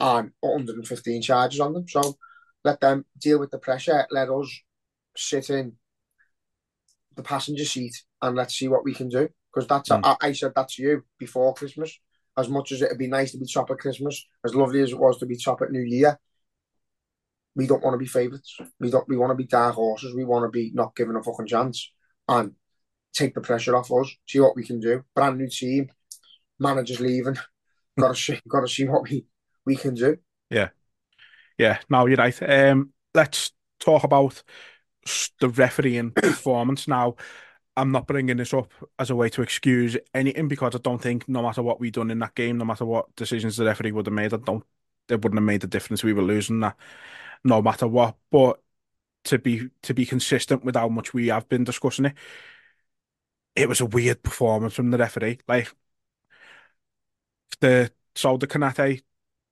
[0.00, 1.88] and 115 charges on them.
[1.88, 2.16] So
[2.64, 4.06] let them deal with the pressure.
[4.10, 4.60] Let us
[5.16, 5.72] sit in
[7.16, 10.00] the passenger seat and let's see what we can do because that's mm.
[10.04, 11.98] I, I, said that to you before Christmas.
[12.38, 14.98] As much as it'd be nice to be top at Christmas, as lovely as it
[14.98, 16.18] was to be top at New Year,
[17.56, 18.56] we don't want to be favourites.
[18.78, 19.08] We don't.
[19.08, 20.14] We want to be dark horses.
[20.14, 21.90] We want to be not given a fucking chance
[22.28, 22.52] and
[23.12, 24.14] take the pressure off us.
[24.28, 25.02] See what we can do.
[25.14, 25.90] Brand new team,
[26.60, 27.36] managers leaving.
[27.98, 28.40] got to see.
[28.48, 29.26] Got to see what we
[29.66, 30.18] we can do.
[30.50, 30.68] Yeah,
[31.58, 31.80] yeah.
[31.90, 32.42] Now you're right.
[32.70, 34.40] Um, let's talk about
[35.40, 37.16] the refereeing performance now.
[37.78, 41.28] I'm not bringing this up as a way to excuse anything because I don't think
[41.28, 44.06] no matter what we done in that game, no matter what decisions the referee would
[44.06, 44.64] have made, I don't
[45.08, 46.02] it wouldn't have made the difference.
[46.04, 46.76] We were losing that
[47.44, 48.16] no matter what.
[48.30, 48.62] But
[49.24, 52.14] to be to be consistent with how much we have been discussing it,
[53.54, 55.38] it was a weird performance from the referee.
[55.48, 55.72] Like
[57.60, 59.02] the so the Konate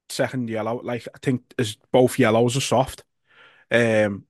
[0.09, 3.05] second yellow, like I think is both yellows are soft.
[3.71, 4.27] Um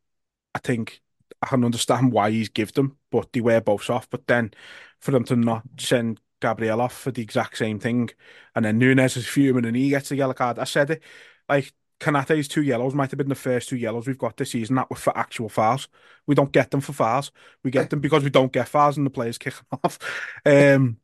[0.55, 1.03] I think
[1.43, 4.09] I can understand why he's give them, but they were both off.
[4.11, 4.53] But then
[5.01, 8.11] for them to not send Gabriel off for the exact same thing,
[8.55, 10.59] and then Nunez is fuming and he gets a yellow card.
[10.59, 11.03] I said it,
[11.49, 14.77] like Konate's two yellows might have been the first two yellows we've got this season
[14.77, 15.89] that were for actual fouls.
[16.27, 17.31] We don't get them for fouls.
[17.63, 19.99] We get them because we don't get fouls and the players kick them off.
[20.45, 20.99] Um,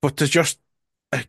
[0.00, 0.58] but there's just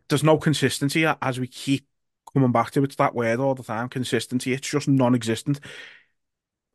[0.08, 1.86] there's no consistency as we keep
[2.34, 3.90] coming back to it's that word all the time.
[3.90, 4.54] Consistency.
[4.54, 5.60] It's just non-existent.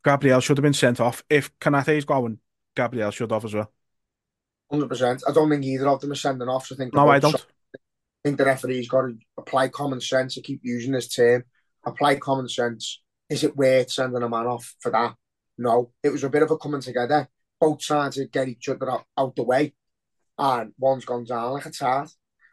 [0.05, 1.23] Gabriel should have been sent off.
[1.29, 2.39] If Canate's going,
[2.75, 3.73] Gabriel should off as well.
[4.73, 5.23] 100%.
[5.27, 6.67] I don't think either of them are sending off.
[6.67, 7.33] So I think no, I don't.
[7.33, 7.47] Shot.
[7.75, 10.37] I think the referee's got to apply common sense.
[10.37, 11.45] I keep using this term.
[11.87, 13.01] Apply common sense.
[13.31, 15.15] Is it worth sending a man off for that?
[15.57, 15.93] No.
[16.03, 17.29] It was a bit of a coming together.
[17.61, 19.75] Both trying to get each other out, out, the way.
[20.39, 22.11] And one's gone down like a tart.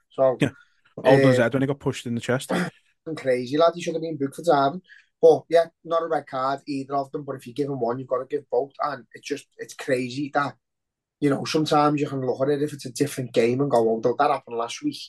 [0.10, 0.38] So...
[0.40, 0.50] Yeah.
[1.04, 2.52] Alden's uh, head when he got pushed in the chest.
[3.18, 3.74] crazy, lad.
[3.76, 4.82] He should have been booked for diving.
[5.26, 7.24] But yeah, not a red card either of them.
[7.24, 9.74] But if you give them one, you've got to give both, and it's just it's
[9.74, 10.56] crazy that
[11.20, 13.90] you know sometimes you can look at it if it's a different game and go,
[13.90, 15.00] "Oh, that happened last week,"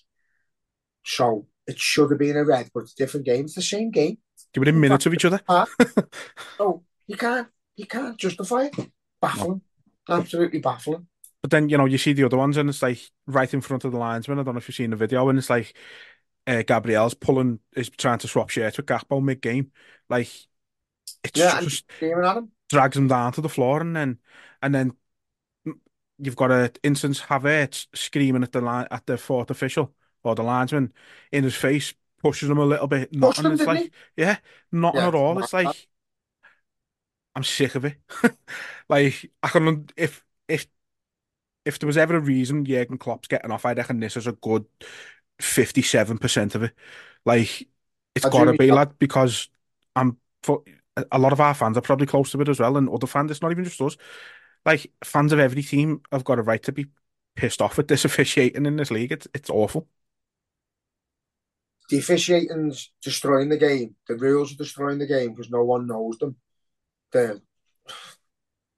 [1.05, 3.45] so it should have been a red, but it's a different game.
[3.45, 4.17] It's the same game.
[4.55, 5.43] Give it a minute of each other.
[6.57, 8.91] so you can't you can't justify it.
[9.21, 9.61] Baffling,
[10.09, 10.15] no.
[10.15, 11.09] absolutely baffling.
[11.43, 13.85] But then you know you see the other ones, and it's like right in front
[13.85, 14.39] of the linesman.
[14.39, 15.75] I don't know if you've seen the video, and it's like
[16.47, 19.71] uh, Gabriel's pulling is trying to swap shirts with Gakpo mid game.
[20.09, 20.29] Like
[21.25, 21.85] it's yeah, just
[22.69, 24.19] drags him down to the floor, and then
[24.63, 24.93] and then
[26.19, 30.43] you've got a instance Havertz screaming at the line at the fourth official or the
[30.43, 30.93] linesman
[31.31, 33.15] in his face, pushes him a little bit.
[33.15, 33.47] Nothing.
[33.47, 33.91] Him, it's like he?
[34.17, 34.39] yeah,
[34.73, 35.39] nothing yeah, at all.
[35.39, 35.89] It's like
[37.35, 37.97] I'm sick of it.
[38.89, 40.67] like I can if if
[41.65, 44.33] if there was ever a reason Jurgen Klopp's getting off, I reckon this is a
[44.33, 44.65] good
[45.41, 46.73] 57% of it.
[47.25, 47.69] Like,
[48.15, 48.75] it's got to be, that.
[48.75, 49.49] lad, because
[49.95, 50.63] I'm for
[51.13, 53.31] a lot of our fans are probably close to it as well, and other fans,
[53.31, 53.97] it's not even just us.
[54.65, 56.87] Like, fans of every team have got a right to be
[57.35, 59.13] pissed off at this officiating in this league.
[59.13, 59.87] It's it's awful.
[61.89, 63.95] The officiating's destroying the game.
[64.09, 66.37] The rules are destroying the game because no one knows them.
[67.13, 67.41] The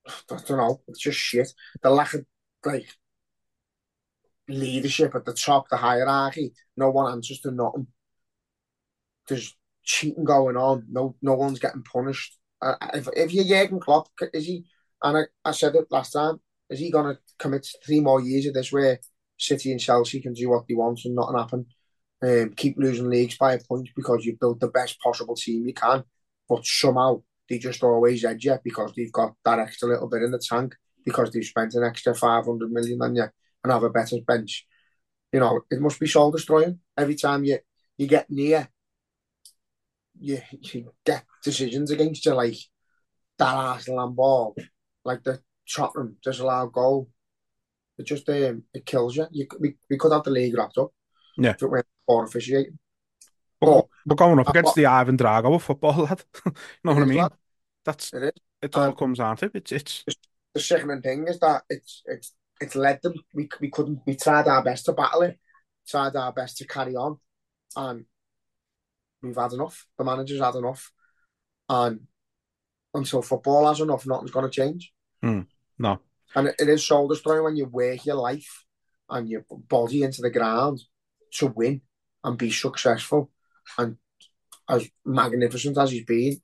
[0.09, 0.81] I don't know.
[0.89, 1.53] It's just shit.
[1.83, 2.25] The lack of
[2.65, 2.89] like
[4.49, 6.53] leadership at the top, the hierarchy.
[6.77, 7.87] No one answers to nothing.
[9.29, 10.87] There's cheating going on.
[10.91, 12.39] No, no one's getting punished.
[12.61, 14.65] Uh, if if you're Jurgen Klopp, is he?
[15.03, 16.41] And I, I said it last time.
[16.71, 18.99] Is he gonna commit three more years of this where
[19.39, 21.67] City and Chelsea can do what they want and nothing happen?
[22.21, 25.73] Um, keep losing leagues by a point because you've built the best possible team you
[25.73, 26.03] can,
[26.49, 30.33] but somehow they just always edge you because they've got that extra little bit in
[30.33, 33.27] the tank because they've spent an extra five hundred million on you
[33.63, 34.67] and have a better bench.
[35.33, 37.59] You know, it must be soul destroying every time you
[37.97, 38.69] you get near.
[40.21, 42.57] You, you get decisions against you like
[43.39, 44.57] that Arsenal and ball,
[45.05, 45.41] like the
[45.73, 47.09] Tottenham disallowed goal.
[47.99, 49.27] It just um, it kills you.
[49.31, 50.91] You we, we could have the league wrapped up.
[51.37, 51.51] Yeah.
[51.51, 52.79] if it went for officiating.
[53.61, 56.23] But we're going up against the Ivan Drago of football, lad.
[56.47, 56.53] you
[56.85, 57.19] know what I mean?
[57.19, 57.33] lad.
[57.85, 58.33] That's It is.
[58.63, 58.77] it.
[58.77, 59.71] All And- comes down to it.
[59.73, 60.17] It's it's
[60.55, 63.15] the sickening thing is that it's it's it's led them.
[63.35, 64.01] We we couldn't.
[64.07, 65.39] We tried our best to battle it,
[65.87, 67.19] tried our best to carry on,
[67.77, 68.05] and
[69.23, 69.87] we've had enough.
[69.97, 70.91] The manager's had enough,
[71.69, 72.01] and
[72.95, 74.93] until football has enough, nothing's going to change.
[75.23, 75.43] Hmm,
[75.79, 76.01] no.
[76.35, 78.65] And it, it is soul destroying when you work your life
[79.09, 80.81] and your body into the ground
[81.35, 81.81] to win
[82.25, 83.31] and be successful.
[83.79, 83.97] And
[84.69, 86.41] as magnificent as he's been,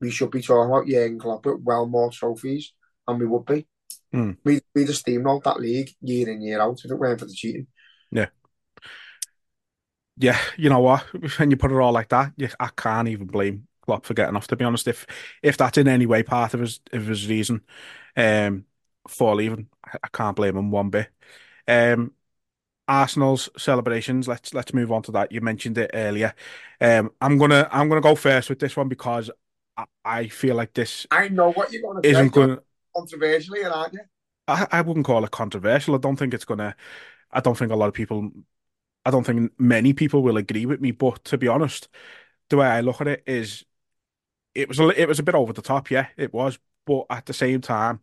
[0.00, 2.72] we should be talking about Jurgen Klopp with well more trophies,
[3.06, 3.66] and we would be.
[4.12, 4.32] Hmm.
[4.44, 7.34] We we'd have steamrolled that league year in year out if it weren't for the
[7.34, 7.66] cheating.
[8.10, 8.28] Yeah,
[10.16, 11.02] Yeah, you know what?
[11.38, 14.36] When you put it all like that, you, I can't even blame Klopp for getting
[14.36, 14.46] off.
[14.48, 15.06] To be honest, if
[15.42, 17.62] if that's in any way part of his of his reason
[18.16, 18.64] um,
[19.08, 21.08] for leaving, I, can't blame him one bit.
[21.68, 22.12] Um,
[22.88, 24.28] Arsenal's celebrations.
[24.28, 25.32] Let's let's move on to that.
[25.32, 26.34] You mentioned it earlier.
[26.80, 29.30] Um, I'm gonna I'm gonna go first with this one because
[29.76, 32.58] I, I feel like this I know what you're going to isn't going.
[32.96, 34.00] Controversially, aren't you?
[34.48, 35.94] I, I wouldn't call it controversial.
[35.94, 36.76] I don't think it's gonna.
[37.32, 38.30] I don't think a lot of people.
[39.04, 40.92] I don't think many people will agree with me.
[40.92, 41.88] But to be honest,
[42.50, 43.64] the way I look at it is,
[44.54, 45.90] it was a, it was a bit over the top.
[45.90, 46.58] Yeah, it was.
[46.86, 48.00] But at the same time,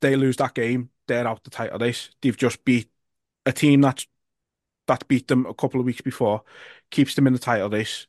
[0.00, 2.10] they lose that game, they're out the title race.
[2.22, 2.90] They've just beat
[3.46, 4.06] a team that's
[4.88, 6.44] that beat them a couple of weeks before,
[6.90, 8.06] keeps them in the title race,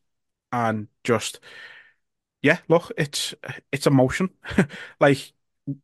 [0.51, 1.39] and just
[2.41, 3.33] yeah, look, it's
[3.71, 4.29] it's emotion.
[4.99, 5.33] like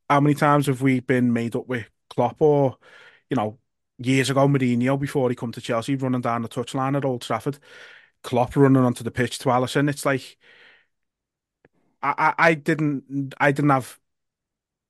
[0.10, 2.78] how many times have we been made up with Klopp or
[3.30, 3.60] you know
[4.00, 7.60] years ago Mourinho before he come to Chelsea running down the touchline at Old Trafford,
[8.24, 9.90] Klopp running onto the pitch to Alisson.
[9.90, 10.38] It's like
[12.02, 14.00] I, I, I didn't I didn't have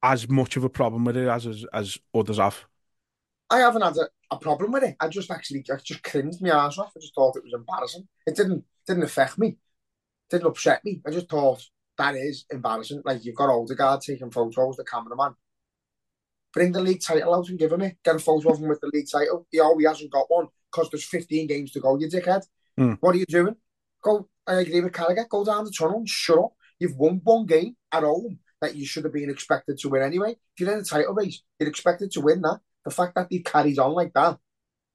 [0.03, 2.65] as much of a problem with it as as, as others have.
[3.49, 4.95] I haven't had a, a problem with it.
[4.99, 6.93] I just actually I just cringed my ass off.
[6.95, 8.07] I just thought it was embarrassing.
[8.25, 9.49] It didn't didn't affect me.
[9.49, 9.57] It
[10.31, 11.01] didn't upset me.
[11.05, 11.63] I just thought
[11.97, 13.01] that is embarrassing.
[13.03, 15.35] Like you've got Odegaard taking photos, the cameraman.
[16.53, 17.97] Bring the league title out and give him it.
[18.03, 19.45] Get a photo of him with the league title.
[19.51, 22.45] He, he hasn't got one because there's 15 games to go, you dickhead.
[22.77, 22.93] Hmm.
[22.99, 23.55] What are you doing?
[24.01, 25.27] Go, I agree with Carragher.
[25.27, 26.53] Go down the tunnel and shut up.
[26.79, 30.31] You've won one game at home that you should have been expected to win anyway.
[30.31, 32.59] If you're in a title race, you're expected to win that.
[32.85, 34.37] The fact that they carried on like that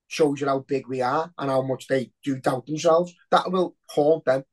[0.08, 3.14] shows you how big we are and how much they do doubt themselves.
[3.30, 4.44] That will haunt them,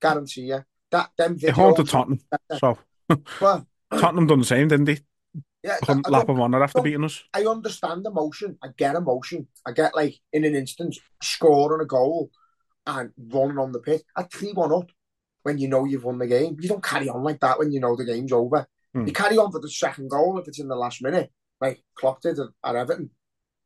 [0.00, 0.64] guarantee you.
[0.92, 1.90] That them It haunted videos.
[1.90, 2.20] Tottenham,
[2.58, 2.78] so
[3.40, 4.98] Well, Tottenham done the same, didn't they?
[5.64, 7.22] yeah, I, lap of honour after beating us.
[7.32, 8.58] I understand emotion.
[8.62, 9.46] I get emotion.
[9.66, 12.30] I get like in an instance scoring a goal
[12.86, 14.90] and running on the pitch at three one up
[15.44, 16.56] when you know you've won the game.
[16.60, 18.66] You don't carry on like that when you know the game's over.
[18.92, 19.06] Hmm.
[19.06, 22.20] You carry on for the second goal if it's in the last minute, like Klopp
[22.20, 23.10] did at, at Everton.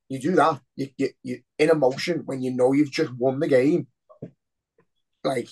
[0.09, 0.61] You do that.
[0.77, 3.87] You, you you in emotion when you know you've just won the game,
[5.25, 5.49] like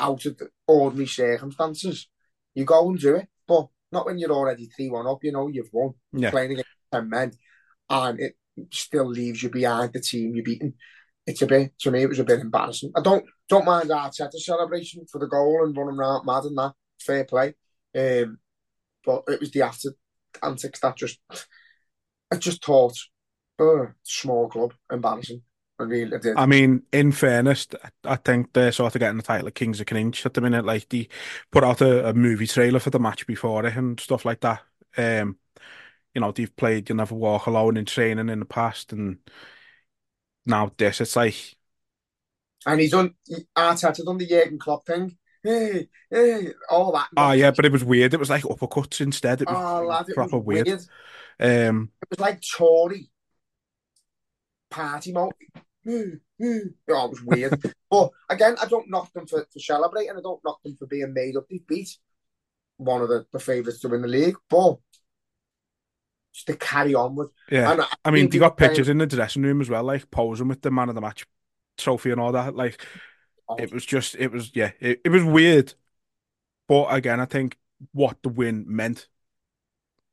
[0.00, 2.08] out of the ordinary circumstances.
[2.54, 5.22] You go and do it, but not when you're already three one up.
[5.22, 7.32] You know you've won Yeah, playing against 10 men
[7.88, 8.36] and it
[8.70, 10.74] still leaves you behind the team you're beating.
[11.26, 12.92] It's a bit, to me, it was a bit embarrassing.
[12.96, 16.72] I don't don't mind Arteta's celebration for the goal and running around mad and that.
[17.00, 17.54] Fair play.
[17.96, 18.38] Um,
[19.04, 19.90] but it was the after
[20.42, 21.18] antics that just,
[22.30, 22.96] I just thought,
[23.58, 25.42] oh, small club, embarrassing.
[25.80, 26.36] I did.
[26.36, 27.66] I mean, in fairness,
[28.04, 30.64] I think they're sort of getting the title of Kings of Cringe at the minute.
[30.64, 31.08] Like they
[31.50, 34.62] put out a, a movie trailer for the match before it and stuff like that.
[34.96, 35.38] Um,
[36.14, 39.18] you know, they've played You Never Walk Alone in training in the past, and
[40.46, 41.56] now this, it's like.
[42.66, 43.14] And he's done,
[43.56, 45.16] Arteta done the Jurgen Klopp thing.
[45.42, 47.08] Hey, hey, all that.
[47.16, 48.12] Oh, yeah, but it was weird.
[48.12, 49.40] It was like uppercuts instead.
[49.40, 50.66] It was oh, lad, it proper was weird.
[50.66, 50.80] weird.
[51.68, 53.08] Um, It was like Tory
[54.70, 55.32] party mode.
[55.86, 56.66] Mm-hmm.
[56.90, 57.60] Oh, it was weird.
[57.90, 60.12] but again, I don't knock them for, for celebrating.
[60.16, 61.46] I don't knock them for being made up.
[61.48, 61.96] They beat
[62.76, 64.36] one of the, the favourites to win the league.
[64.48, 64.76] But
[66.32, 67.30] just to carry on with.
[67.50, 67.72] yeah.
[67.72, 69.84] And I mean, think they they got pictures playing- in the dressing room as well,
[69.84, 71.26] like posing with the man of the match
[71.76, 72.54] trophy and all that.
[72.54, 72.84] Like,
[73.48, 75.74] Oh, it was just, it was, yeah, it, it was weird.
[76.68, 77.58] But again, I think
[77.92, 79.08] what the win meant,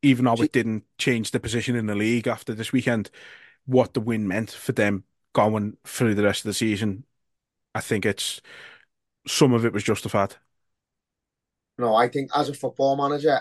[0.01, 3.11] even though it didn't change the position in the league after this weekend,
[3.67, 5.03] what the win meant for them
[5.37, 7.03] going through the rest of the season,
[7.75, 8.41] I think it's
[9.27, 10.35] some of it was justified.
[11.77, 13.39] No, I think as a football manager,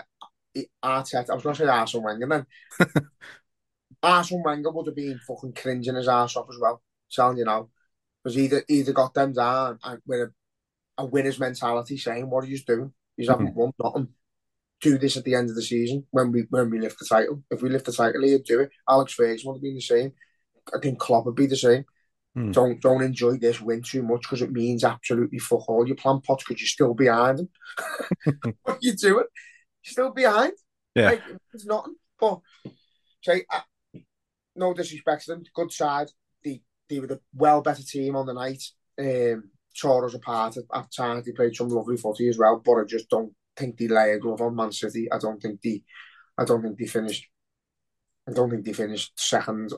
[0.85, 2.45] Arteta, I was going to say Arsene Wenger then.
[4.03, 7.69] Arsene Wenger would have been fucking cringing his ass off as well, telling you now.
[8.23, 10.31] Because either either got them down and with a,
[10.99, 12.93] a winner's mentality saying, What are you doing?
[13.15, 13.59] You haven't mm-hmm.
[13.59, 14.09] won nothing.
[14.81, 17.41] Do this at the end of the season when we when we lift the title.
[17.49, 18.69] If we lift the title, he'd do it.
[18.87, 20.13] Alex Ferguson would have been the same.
[20.73, 21.85] I think Klopp would be the same.
[22.35, 22.51] Hmm.
[22.51, 25.87] Don't don't enjoy this win too much because it means absolutely fuck all.
[25.87, 27.49] You plan pots because you're still behind them.
[28.63, 29.25] what are you doing?
[29.83, 30.53] You're still behind.
[30.95, 31.09] Yeah.
[31.11, 31.95] Like, it's nothing.
[32.19, 32.39] But
[33.23, 33.99] say, uh,
[34.55, 36.07] no disrespect to them, good side.
[36.43, 38.63] They they were the well better team on the night.
[38.99, 41.25] Um, tore us apart at, at times.
[41.25, 44.19] They played some lovely footy as well, but I just don't think they lay a
[44.19, 45.11] glove on Man City.
[45.11, 45.83] I don't think they,
[46.37, 47.27] I don't think they finished.
[48.27, 49.71] I don't think they finished second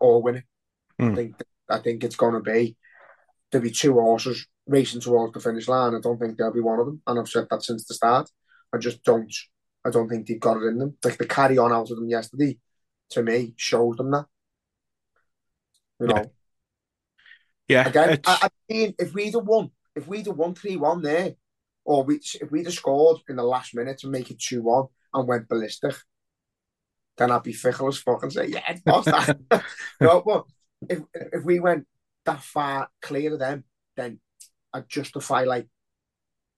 [0.00, 0.44] or winning.
[1.02, 1.14] I Hmm.
[1.14, 2.76] think I think it's going to be
[3.50, 5.94] there'll be two horses racing towards the finish line.
[5.94, 8.30] I don't think there'll be one of them, and I've said that since the start.
[8.74, 9.32] I just don't.
[9.84, 10.96] I don't think they've got it in them.
[11.04, 12.58] Like the carry on out of them yesterday,
[13.10, 14.26] to me, showed them that.
[16.00, 16.32] You know,
[17.68, 21.02] Yeah, again, I, I mean, if we'd have won, if we'd have won three one
[21.02, 21.34] there,
[21.84, 24.86] or we if we'd have scored in the last minute to make it two one
[25.14, 25.94] and went ballistic,
[27.18, 29.38] then I'd be fickle as fuck and say, yeah, what's that?
[30.00, 30.44] no, but
[30.88, 31.86] if if we went
[32.24, 33.64] that far clear of them,
[33.96, 34.20] then
[34.72, 35.68] I'd justify like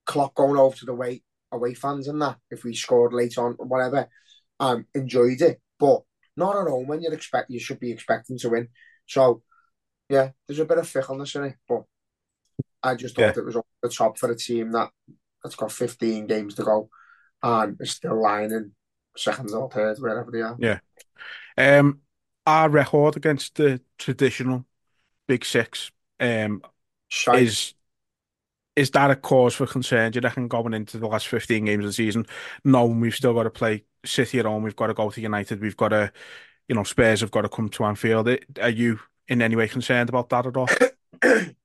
[0.05, 3.55] Klopp going over to the way away fans and that if we scored late on
[3.59, 4.07] or whatever.
[4.59, 6.03] Um, enjoyed it, but
[6.37, 8.69] not at home when you expect you should be expecting to win.
[9.05, 9.41] So
[10.07, 11.83] yeah, there's a bit of fickleness in it, but
[12.81, 13.33] I just thought Yeah.
[13.41, 14.91] it was over the top for a team that
[15.43, 16.89] that's got 15 games to go
[17.43, 18.51] and is still lying
[19.15, 20.81] in second or third, wherever they are.
[21.57, 21.99] um,
[22.45, 24.65] our record against the traditional
[25.27, 26.61] Big Six, um,
[27.07, 27.41] Shite.
[27.43, 27.73] is
[28.75, 30.11] is that a cause for concern?
[30.11, 32.25] Do you reckon going into the last 15 games of the season,
[32.65, 35.61] knowing we've still got to play City at home, we've got to go to United,
[35.61, 36.11] we've got to,
[36.67, 38.27] you know, Spurs have got to come to Anfield.
[38.61, 38.99] Are you
[39.29, 40.67] in any way concerned about that at all?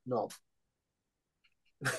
[0.07, 0.29] No.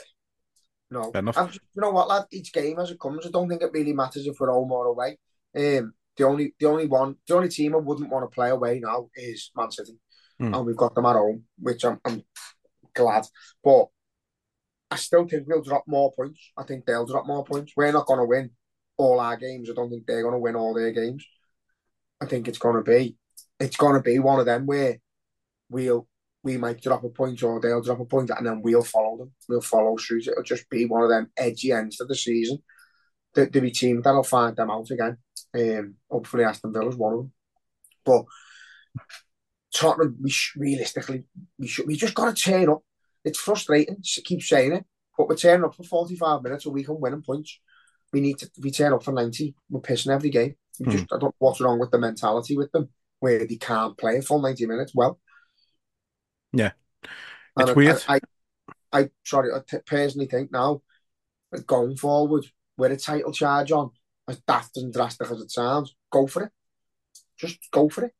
[0.89, 1.11] no.
[1.11, 1.37] Fair enough.
[1.37, 2.23] I've- you know what, lad?
[2.31, 4.85] Each game as it comes, I don't think it really matters if we're home or
[4.85, 5.17] away.
[5.55, 8.79] Um, the only, the only one, the only team I wouldn't want to play away
[8.79, 9.97] now is Man City,
[10.39, 10.53] Hmm.
[10.53, 12.23] and we've got them at home, which I'm, I'm
[12.93, 13.25] glad.
[13.63, 13.87] But
[14.89, 16.51] I still think we'll drop more points.
[16.57, 17.73] I think they'll drop more points.
[17.75, 18.51] We're not going to win
[18.97, 19.69] all our games.
[19.69, 21.25] I don't think they're going to win all their games.
[22.21, 23.17] I think it's going to be,
[23.59, 24.97] it's going to be one of them where
[25.69, 26.07] we'll
[26.43, 29.31] we might drop a point or they'll drop a point and then we'll follow them.
[29.47, 30.27] We'll follow suit.
[30.27, 32.63] It'll just be one of them edgy ends of the season.
[33.35, 35.17] There- There'll be team that'll find them out again.
[35.57, 37.31] Um, hopefully Aston Villa's one of them.
[38.05, 38.25] But
[39.73, 41.23] Tottenham, we sh- realistically,
[41.57, 42.81] we should we just got to turn up.
[43.23, 44.85] It's frustrating to keep saying it,
[45.17, 47.59] but we're turning up for 45 minutes a week and winning points.
[48.11, 49.55] We need to we turn up for 90.
[49.69, 50.55] We're pissing every game.
[50.79, 50.91] We Hmm.
[50.91, 54.17] just I don't know what's wrong with the mentality with them where they can't play
[54.17, 55.19] a full 90 minutes well.
[56.53, 56.71] Yeah.
[57.59, 58.03] It's I- weird.
[58.07, 60.81] I, I, I sorry, I t- personally think now,
[61.67, 62.45] going forward,
[62.77, 63.91] with a title charge on,
[64.31, 66.51] as daft and drastic as it sounds, go for it.
[67.37, 68.13] Just go for it.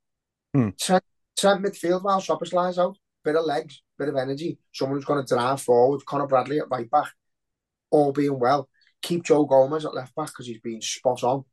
[0.54, 0.70] Hmm.
[0.78, 1.02] Send,
[1.38, 2.98] send midfield while Szoboszlai's out.
[3.24, 4.58] Bit of legs, bit of energy.
[4.74, 6.06] Someone who's going to drive forward.
[6.06, 7.12] Conor Bradley at right back.
[7.92, 8.68] All being well.
[9.02, 11.46] Keep Joe Gomez at left back because he's been spot on.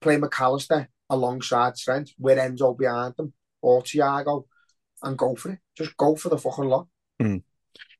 [0.00, 3.32] Play Mac Allister alongside Trent with Endo behind them
[3.62, 4.44] or Thiago
[5.02, 5.58] and go for it.
[5.76, 6.86] Just go for the fucking lot.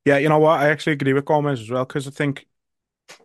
[0.05, 0.59] Yeah, you know what?
[0.59, 2.47] I actually agree with Gomez as well because I think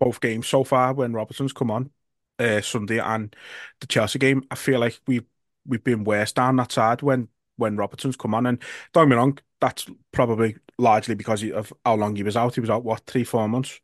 [0.00, 1.90] both games so far when Robertson's come on,
[2.38, 3.34] uh, Sunday and
[3.80, 5.24] the Chelsea game, I feel like we've
[5.66, 8.46] we've been worse down that side when when Robertson's come on.
[8.46, 8.62] And
[8.92, 12.54] don't get me wrong, that's probably largely because of how long he was out.
[12.54, 13.80] He was out what three, four months.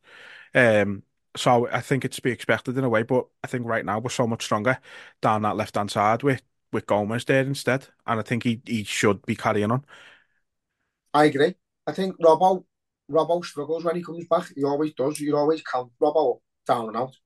[0.54, 1.02] Um,
[1.36, 4.00] So I think it's to be expected in a way, but I think right now
[4.00, 4.78] we're so much stronger
[5.22, 6.42] down that left hand side with
[6.72, 9.84] with Gomez there instead, and I think he he should be carrying on.
[11.14, 11.54] I agree.
[11.86, 12.64] I think Robbo
[13.10, 14.48] Robbo struggles when he comes back.
[14.54, 15.20] He always does.
[15.20, 17.16] You always count Robbo down and out.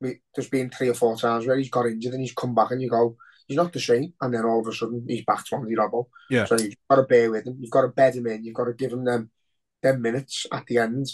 [0.00, 2.82] There's been three or four times where he's got injured and he's come back and
[2.82, 3.16] you go,
[3.46, 4.12] he's not the same.
[4.20, 6.06] And then all of a sudden he's back to Andy Robbo.
[6.30, 6.44] Yeah.
[6.44, 7.56] So you've got to bear with him.
[7.60, 8.44] You've got to bed him in.
[8.44, 9.30] You've got to give him them,
[9.82, 11.06] them minutes at the end,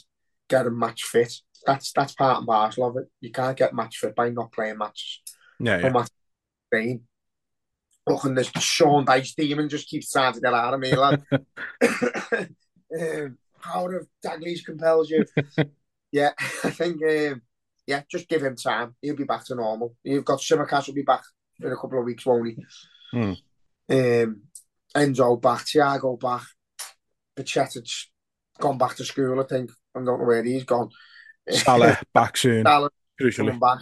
[0.49, 1.33] get him match fit.
[1.66, 3.11] That's that's part and parcel of it.
[3.20, 5.20] You can't get match fit by not playing matches.
[5.59, 5.93] Yeah, No yeah.
[5.93, 6.09] matter
[6.72, 7.03] playing.
[8.07, 11.22] Look, and this Sean Dyche demon just keeps trying to get out of me, lad.
[12.99, 15.24] um, power of Dalglish compels you.
[16.12, 16.31] yeah,
[16.64, 17.43] I think, um,
[17.87, 18.95] yeah, just give him time.
[19.03, 19.95] He'll be back to normal.
[20.05, 21.22] You've got Tsimikas will be back
[21.61, 22.57] in a couple of weeks, won't he?
[23.12, 23.33] Hmm.
[23.89, 24.43] Um,
[24.95, 26.43] Endo back, Thiago back,
[27.37, 28.11] Bajcetic's
[28.59, 29.70] gone back to school, I think.
[29.95, 30.91] I don't know where he's gone.
[31.49, 33.37] Salah back soon, Salah crucially.
[33.37, 33.78] coming back.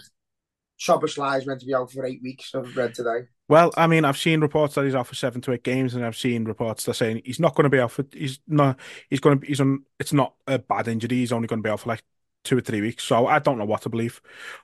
[0.80, 3.26] Szoboszlai's meant to be out for eight weeks, I've read today.
[3.48, 6.04] Well, I mean, I've seen reports that he's out for seven to eight games, and
[6.04, 8.04] I've seen reports that saying he's not going to be out for.
[8.12, 8.78] He's not.
[9.08, 9.40] He's going to.
[9.40, 9.84] Be he's on.
[9.98, 11.16] It's not a bad injury.
[11.16, 12.04] He's only going to be out for like
[12.48, 13.04] two or three weeks.
[13.04, 14.20] So I don't know what to believe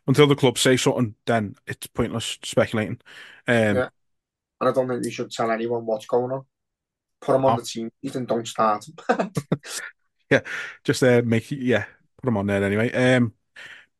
[0.07, 1.15] until the club say something.
[1.27, 3.01] Then it's pointless speculating.
[3.47, 3.89] Um, Yeah.
[4.61, 6.45] And I don't think we should tell anyone what's going on.
[7.21, 7.61] Put him on No.
[7.61, 9.31] the team, even don't start him.
[10.85, 11.85] just uh, make yeah,
[12.21, 12.91] put him on there anyway.
[12.93, 13.33] Um,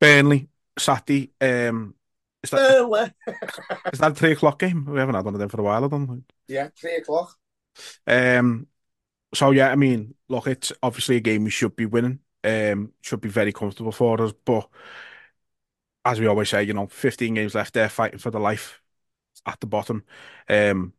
[0.01, 1.33] Burnley Saturday.
[1.41, 1.95] Um,
[2.43, 3.13] is that
[3.93, 4.85] is that a three o'clock game?
[4.87, 5.85] We haven't had one of them for a while.
[5.85, 6.25] I don't think.
[6.49, 7.37] yeah, three o'clock.
[8.07, 8.67] Um,
[9.35, 12.21] so yeah, I mean, look, it's obviously a game we should be winning.
[12.45, 14.69] Um, should be very comfortable for us, but
[16.05, 18.81] as we always say, you know, 15 games left there, fighting for the life
[19.47, 20.05] at the bottom.
[20.49, 20.95] Um,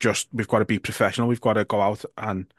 [0.00, 1.28] just we've got to be professional.
[1.28, 2.52] We've got to go out and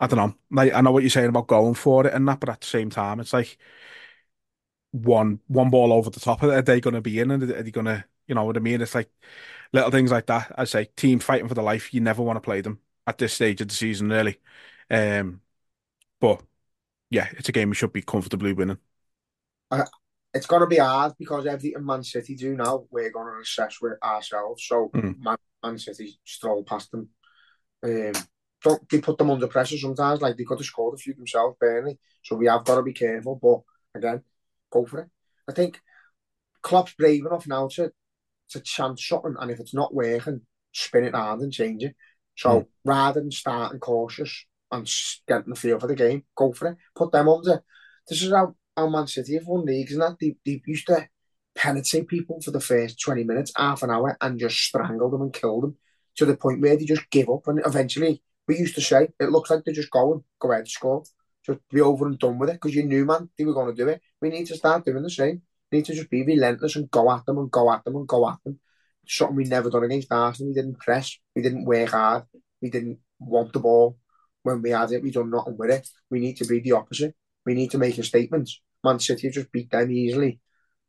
[0.00, 0.34] I don't know.
[0.50, 2.66] Like I know what you're saying about going for it and that, but at the
[2.66, 3.56] same time, it's like
[4.90, 6.42] one one ball over the top.
[6.42, 7.30] Are they going to be in?
[7.30, 8.80] And are they going to, you know what I mean?
[8.80, 9.10] It's like
[9.72, 10.52] little things like that.
[10.58, 11.92] I say, team fighting for the life.
[11.94, 14.38] You never want to play them at this stage of the season, really.
[14.90, 15.40] Um,
[16.22, 16.40] but
[17.10, 18.78] yeah, it's a game we should be comfortably winning.
[20.32, 23.82] It's going to be hard because everything Man City do now, we're going to assess
[23.82, 24.64] with ourselves.
[24.66, 25.18] So Mm.
[25.18, 27.10] Man, Man City stroll past them.
[27.82, 28.12] Um,
[28.62, 30.22] don't they put them under pressure sometimes?
[30.22, 31.98] Like they could have scored a few themselves, Burnley.
[32.22, 33.38] So we have got to be careful.
[33.42, 34.22] But again,
[34.70, 35.08] go for it.
[35.48, 35.80] I think
[36.62, 37.92] Klopp's brave enough now to
[38.50, 40.42] to chance something, and if it's not working,
[40.72, 41.96] spin it around and change it.
[42.36, 42.66] So Mm.
[42.84, 44.90] rather than starting cautious and
[45.28, 46.76] getting the feel for the game, go for it.
[46.96, 47.62] Put them under.
[48.08, 51.08] This is how, how Man City have won leagues, and that they, they used to
[51.54, 55.32] penetrate people for the first 20 minutes, half an hour, and just strangle them and
[55.32, 55.76] kill them
[56.16, 57.46] to the point where they just give up.
[57.46, 61.04] And eventually, we used to say, it looks like they're just going, go ahead, score.
[61.44, 63.82] Just be over and done with it because you knew, man, they were going to
[63.84, 64.00] do it.
[64.20, 65.42] We need to start doing the same.
[65.70, 68.06] We need to just be relentless and go at them and go at them and
[68.06, 68.60] go at them.
[69.06, 70.50] Something we never done against Arsenal.
[70.50, 71.18] We didn't press.
[71.34, 72.24] We didn't work hard.
[72.60, 73.98] We didn't want the ball.
[74.42, 75.88] When we had it, we done nothing with it.
[76.10, 77.14] We need to be the opposite.
[77.46, 78.50] We need to make a statement.
[78.84, 80.40] Man City just beat them easily.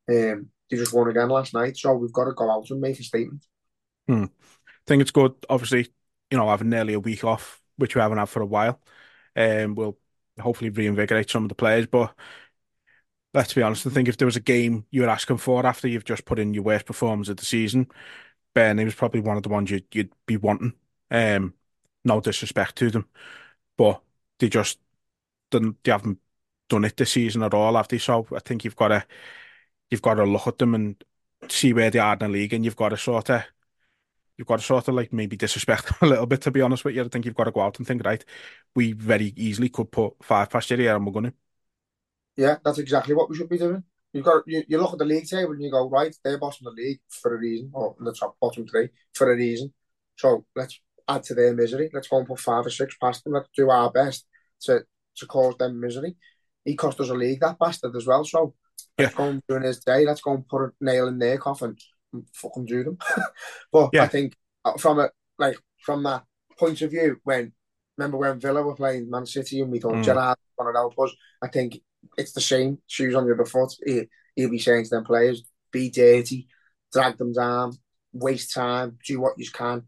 [0.09, 2.99] Um, they just won again last night, so we've got to go out and make
[2.99, 3.45] a statement.
[4.31, 5.87] I think it's good, obviously,
[6.29, 8.79] you know, having nearly a week off, which we haven't had for a while.
[9.35, 9.97] Um, will
[10.39, 11.87] hopefully reinvigorate some of the players.
[11.87, 12.13] But
[13.33, 15.87] let's be honest, I think if there was a game you were asking for after
[15.87, 17.87] you've just put in your worst performance of the season,
[18.53, 20.73] Burnley was probably one of the ones you'd, you'd be wanting.
[21.09, 21.53] Um,
[22.03, 23.07] no disrespect to them,
[23.77, 24.01] but
[24.39, 24.79] they just
[25.51, 26.19] didn't, they haven't
[26.69, 27.97] done it this season at all, have they?
[27.99, 29.05] So I think you've got to
[29.89, 31.03] you've got to look at them and
[31.49, 33.43] see where they are in the league, and you've got to sort of
[34.37, 36.85] you've got to sort of like maybe disrespect them a little bit, to be honest
[36.85, 37.03] with you.
[37.03, 38.23] I think you've got to go out and think, right,
[38.75, 41.33] we very easily could put five past here and we're going to.
[42.35, 43.83] Yeah, that's exactly what we should be doing.
[44.11, 46.55] You've got you, you look at the league table and you go, right, they're of
[46.61, 49.73] the league for a reason, or in the top bottom three for a reason.
[50.17, 51.89] So let's add to their misery.
[51.93, 53.33] Let's go and put five or six past them.
[53.33, 54.25] Let's do our best
[54.61, 54.83] to
[55.17, 56.15] to cause them misery.
[56.65, 58.23] He cost us a league, that bastard as well.
[58.23, 58.55] So
[58.97, 60.05] let's go and do his day.
[60.05, 61.75] Let's go and put a nail in their coffin
[62.13, 62.97] and fucking do them.
[63.71, 64.03] but Yeah.
[64.03, 64.35] I think
[64.65, 66.23] uh, from a like from that
[66.57, 67.51] point of view, when
[67.97, 70.03] remember when Villa were playing Man City and we thought Mm.
[70.03, 71.79] Gerrard wanted to help us, I think
[72.17, 72.79] it's the same.
[72.87, 73.73] Shoes on the other foot.
[73.85, 74.03] He,
[74.35, 76.47] he'll be saying to them players, be dirty,
[76.91, 77.73] drag them down,
[78.13, 79.83] waste time, do what you can,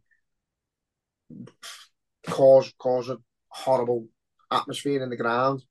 [2.36, 3.18] cause cause a
[3.48, 4.08] horrible
[4.52, 5.64] atmosphere in the ground.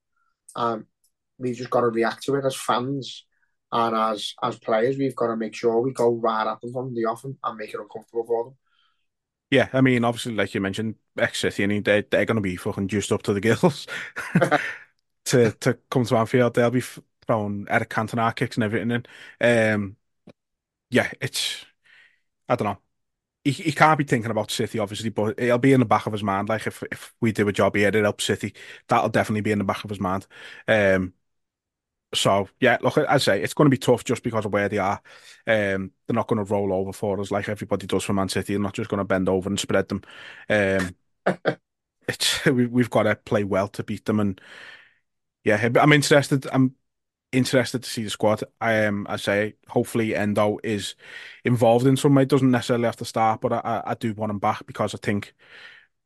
[0.55, 0.87] Um,
[1.37, 3.25] we've just got to react to it as fans
[3.71, 4.97] and as as players.
[4.97, 7.57] We've got to make sure we go right at them from the off and, and
[7.57, 8.55] make it uncomfortable for them.
[9.51, 12.55] Yeah, I mean, obviously, like you mentioned, ex City, and they they're going to be
[12.55, 13.85] fucking juiced up to the gills
[15.25, 16.55] to to come to Anfield.
[16.55, 16.81] They'll be
[17.27, 19.05] throwing Eric Cantona kicks and everything in.
[19.73, 19.97] Um,
[20.89, 21.63] yeah, it's
[22.49, 22.84] I don't know.
[23.45, 26.13] He, he can't be thinking about City, obviously, but it'll be in the back of
[26.13, 26.49] his mind.
[26.49, 28.53] Like if if we do a job here, it helps City.
[28.89, 30.27] That'll definitely be in the back of his mind.
[30.67, 31.13] Um,
[32.13, 34.77] so yeah, look, I say it's going to be tough just because of where they
[34.77, 35.01] are.
[35.47, 38.53] Um, they're not going to roll over for us like everybody does for Man City.
[38.53, 40.01] They're not just going to bend over and spread them.
[40.49, 40.95] Um,
[42.07, 44.39] it's we, we've got to play well to beat them, and
[45.43, 46.47] yeah, I'm interested.
[46.51, 46.75] I'm
[47.35, 48.43] interested to see the squad.
[48.61, 50.95] I um, I say hopefully Endo is
[51.43, 52.25] involved in some way.
[52.25, 55.33] Doesn't necessarily have to start, but I, I do want him back because I think,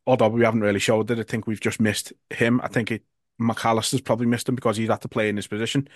[0.07, 2.61] although we haven't really showed it, I think we've just missed him.
[2.61, 3.03] I think it
[3.39, 5.87] Mac Allister's probably missed him because he's had to play in his position.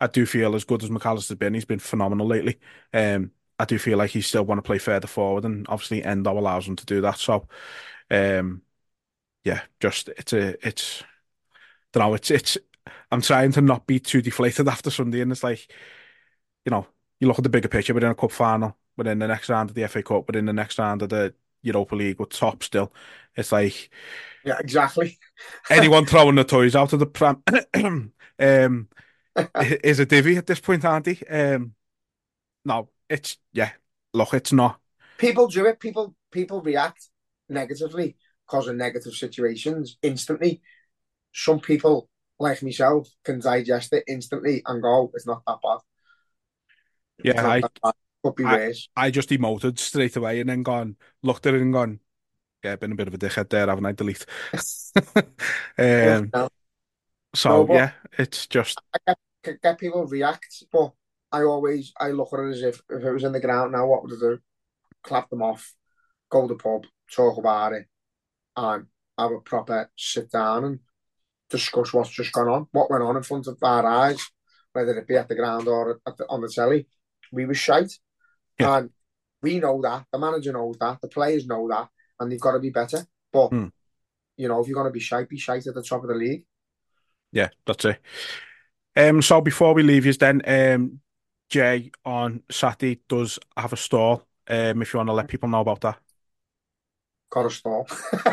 [0.00, 2.58] I do feel as good as Mac Allister's been, he's been phenomenal lately.
[2.92, 6.38] Um, I do feel like he still want to play further forward, and obviously Endo
[6.38, 7.18] allows him to do that.
[7.18, 7.48] So,
[8.10, 8.62] um,
[9.44, 11.06] yeah, just it's a it's, I
[11.92, 12.58] don't know, it's it's.
[13.10, 15.70] I'm trying to not be too deflated after Sunday, and it's like,
[16.64, 16.86] you know,
[17.20, 17.94] you look at the bigger picture.
[17.94, 20.38] We're in a cup final, we're in the next round of the FA Cup, we're
[20.38, 22.92] in the next round of the Europa League, we're top still.
[23.36, 23.90] It's like
[24.44, 25.18] yeah, exactly.
[25.70, 27.42] Anyone throwing the toys out of the pram
[28.38, 28.88] um,
[29.60, 31.18] is a divvy at this point, aren't they?
[31.28, 31.74] Um,
[32.64, 33.70] no, it's yeah.
[34.14, 34.80] Look, it's not.
[35.18, 35.80] People do it.
[35.80, 37.08] People people react
[37.48, 38.16] negatively
[38.50, 40.62] of negative situations instantly.
[41.32, 42.08] Some people,
[42.38, 45.78] like myself, can digest it instantly and go, "It's not that bad."
[47.24, 51.54] Yeah, I, Could be I, I just emoted straight away and then gone, looked at
[51.54, 51.98] it and gone,
[52.62, 53.92] yeah, been a bit of a dickhead there, haven't I?
[53.92, 54.26] Delete.
[55.78, 56.48] um, no.
[57.34, 59.14] So no, yeah, it's just I
[59.44, 60.92] get, get, people react, but
[61.30, 63.86] I always I look at it as if if it was in the ground now,
[63.86, 64.38] what would I do?
[65.02, 65.74] Clap them off,
[66.30, 67.86] go to the pub, talk about it,
[68.56, 68.86] and
[69.18, 70.80] have a proper sit down and
[71.50, 74.20] discuss what's just gone on, what went on in front of our eyes,
[74.72, 76.86] whether it be at the ground or the, on the telly.
[77.32, 77.92] We were shite,
[78.58, 78.78] yeah.
[78.78, 78.90] and
[79.42, 80.06] we know that.
[80.12, 81.00] The manager knows that.
[81.00, 81.88] The players know that
[82.20, 83.06] and they've got to be better.
[83.32, 83.70] But mm.
[84.36, 86.14] you know, if you're going to be shite, be shite at the top of the
[86.14, 86.44] league.
[87.32, 88.00] Yeah, that's it.
[88.96, 91.00] Um, so before we leave you, then um,
[91.48, 94.24] Jay on Saturday does have a stall.
[94.48, 95.98] Um, if you want to let people know about that.
[97.30, 97.86] Got a stall.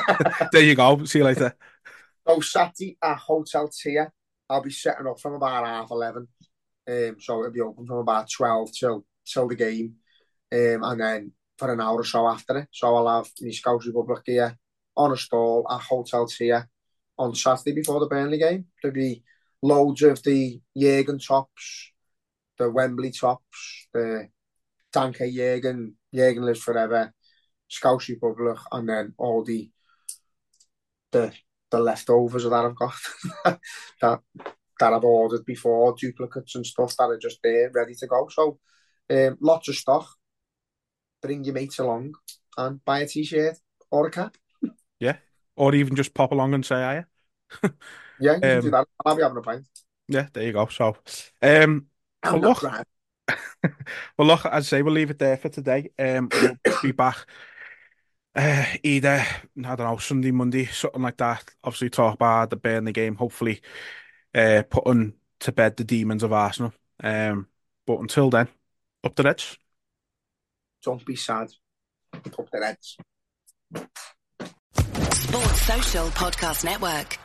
[0.53, 1.03] there you go.
[1.03, 1.55] See you later.
[2.28, 4.11] So Saturday at Hotel Tia,
[4.49, 6.28] I'll be setting up from about half eleven.
[6.88, 9.95] Um, so it'll be open from about twelve till till the game,
[10.51, 12.67] um, and then for an hour or so after it.
[12.71, 14.57] So I'll have my Scouse Republic gear
[14.97, 16.67] on a stall at Hotel Tia
[17.17, 18.65] on Saturday before the Burnley game.
[18.82, 19.23] There'll be
[19.61, 21.91] loads of the Jurgen tops,
[22.57, 24.30] the Wembley tops, the
[24.91, 27.13] Danke Jurgen, Jurgen lives forever,
[27.67, 29.69] Scouse Republic, and then all the
[31.11, 31.34] the
[31.72, 32.93] the leftovers that I've got
[34.01, 34.20] that
[34.80, 38.28] that I've ordered before, duplicates and stuff that are just there ready to go.
[38.30, 38.59] So
[39.09, 40.07] um, lots of stock
[41.22, 42.13] bring your mates along
[42.57, 43.57] and buy a t-shirt
[43.91, 44.36] or a cap.
[44.99, 45.18] Yeah,
[45.55, 47.07] or even just pop along and say, "Are
[47.63, 47.70] you?"
[48.20, 48.88] yeah, um, do that.
[49.05, 49.66] I'll be having a pint.
[50.07, 50.68] Yeah, there you go.
[50.68, 50.97] So,
[51.41, 51.88] um,
[52.24, 52.63] well, look,
[54.18, 55.91] well, look, as I say, we'll leave it there for today.
[55.97, 57.26] Um, we'll be back
[58.36, 59.26] uh, either
[59.58, 61.44] I don't know Sunday, Monday, something like that.
[61.64, 63.16] Obviously, talk about the Burnley game.
[63.16, 63.62] Hopefully,
[64.34, 66.74] uh, putting to bed the demons of Arsenal.
[67.02, 67.48] Um,
[67.86, 68.48] but until then,
[69.04, 69.58] up the Reds.
[70.84, 71.50] Don't be sad.
[72.14, 72.98] Up the Reds.
[75.12, 77.18] Sports Social Podcast Network.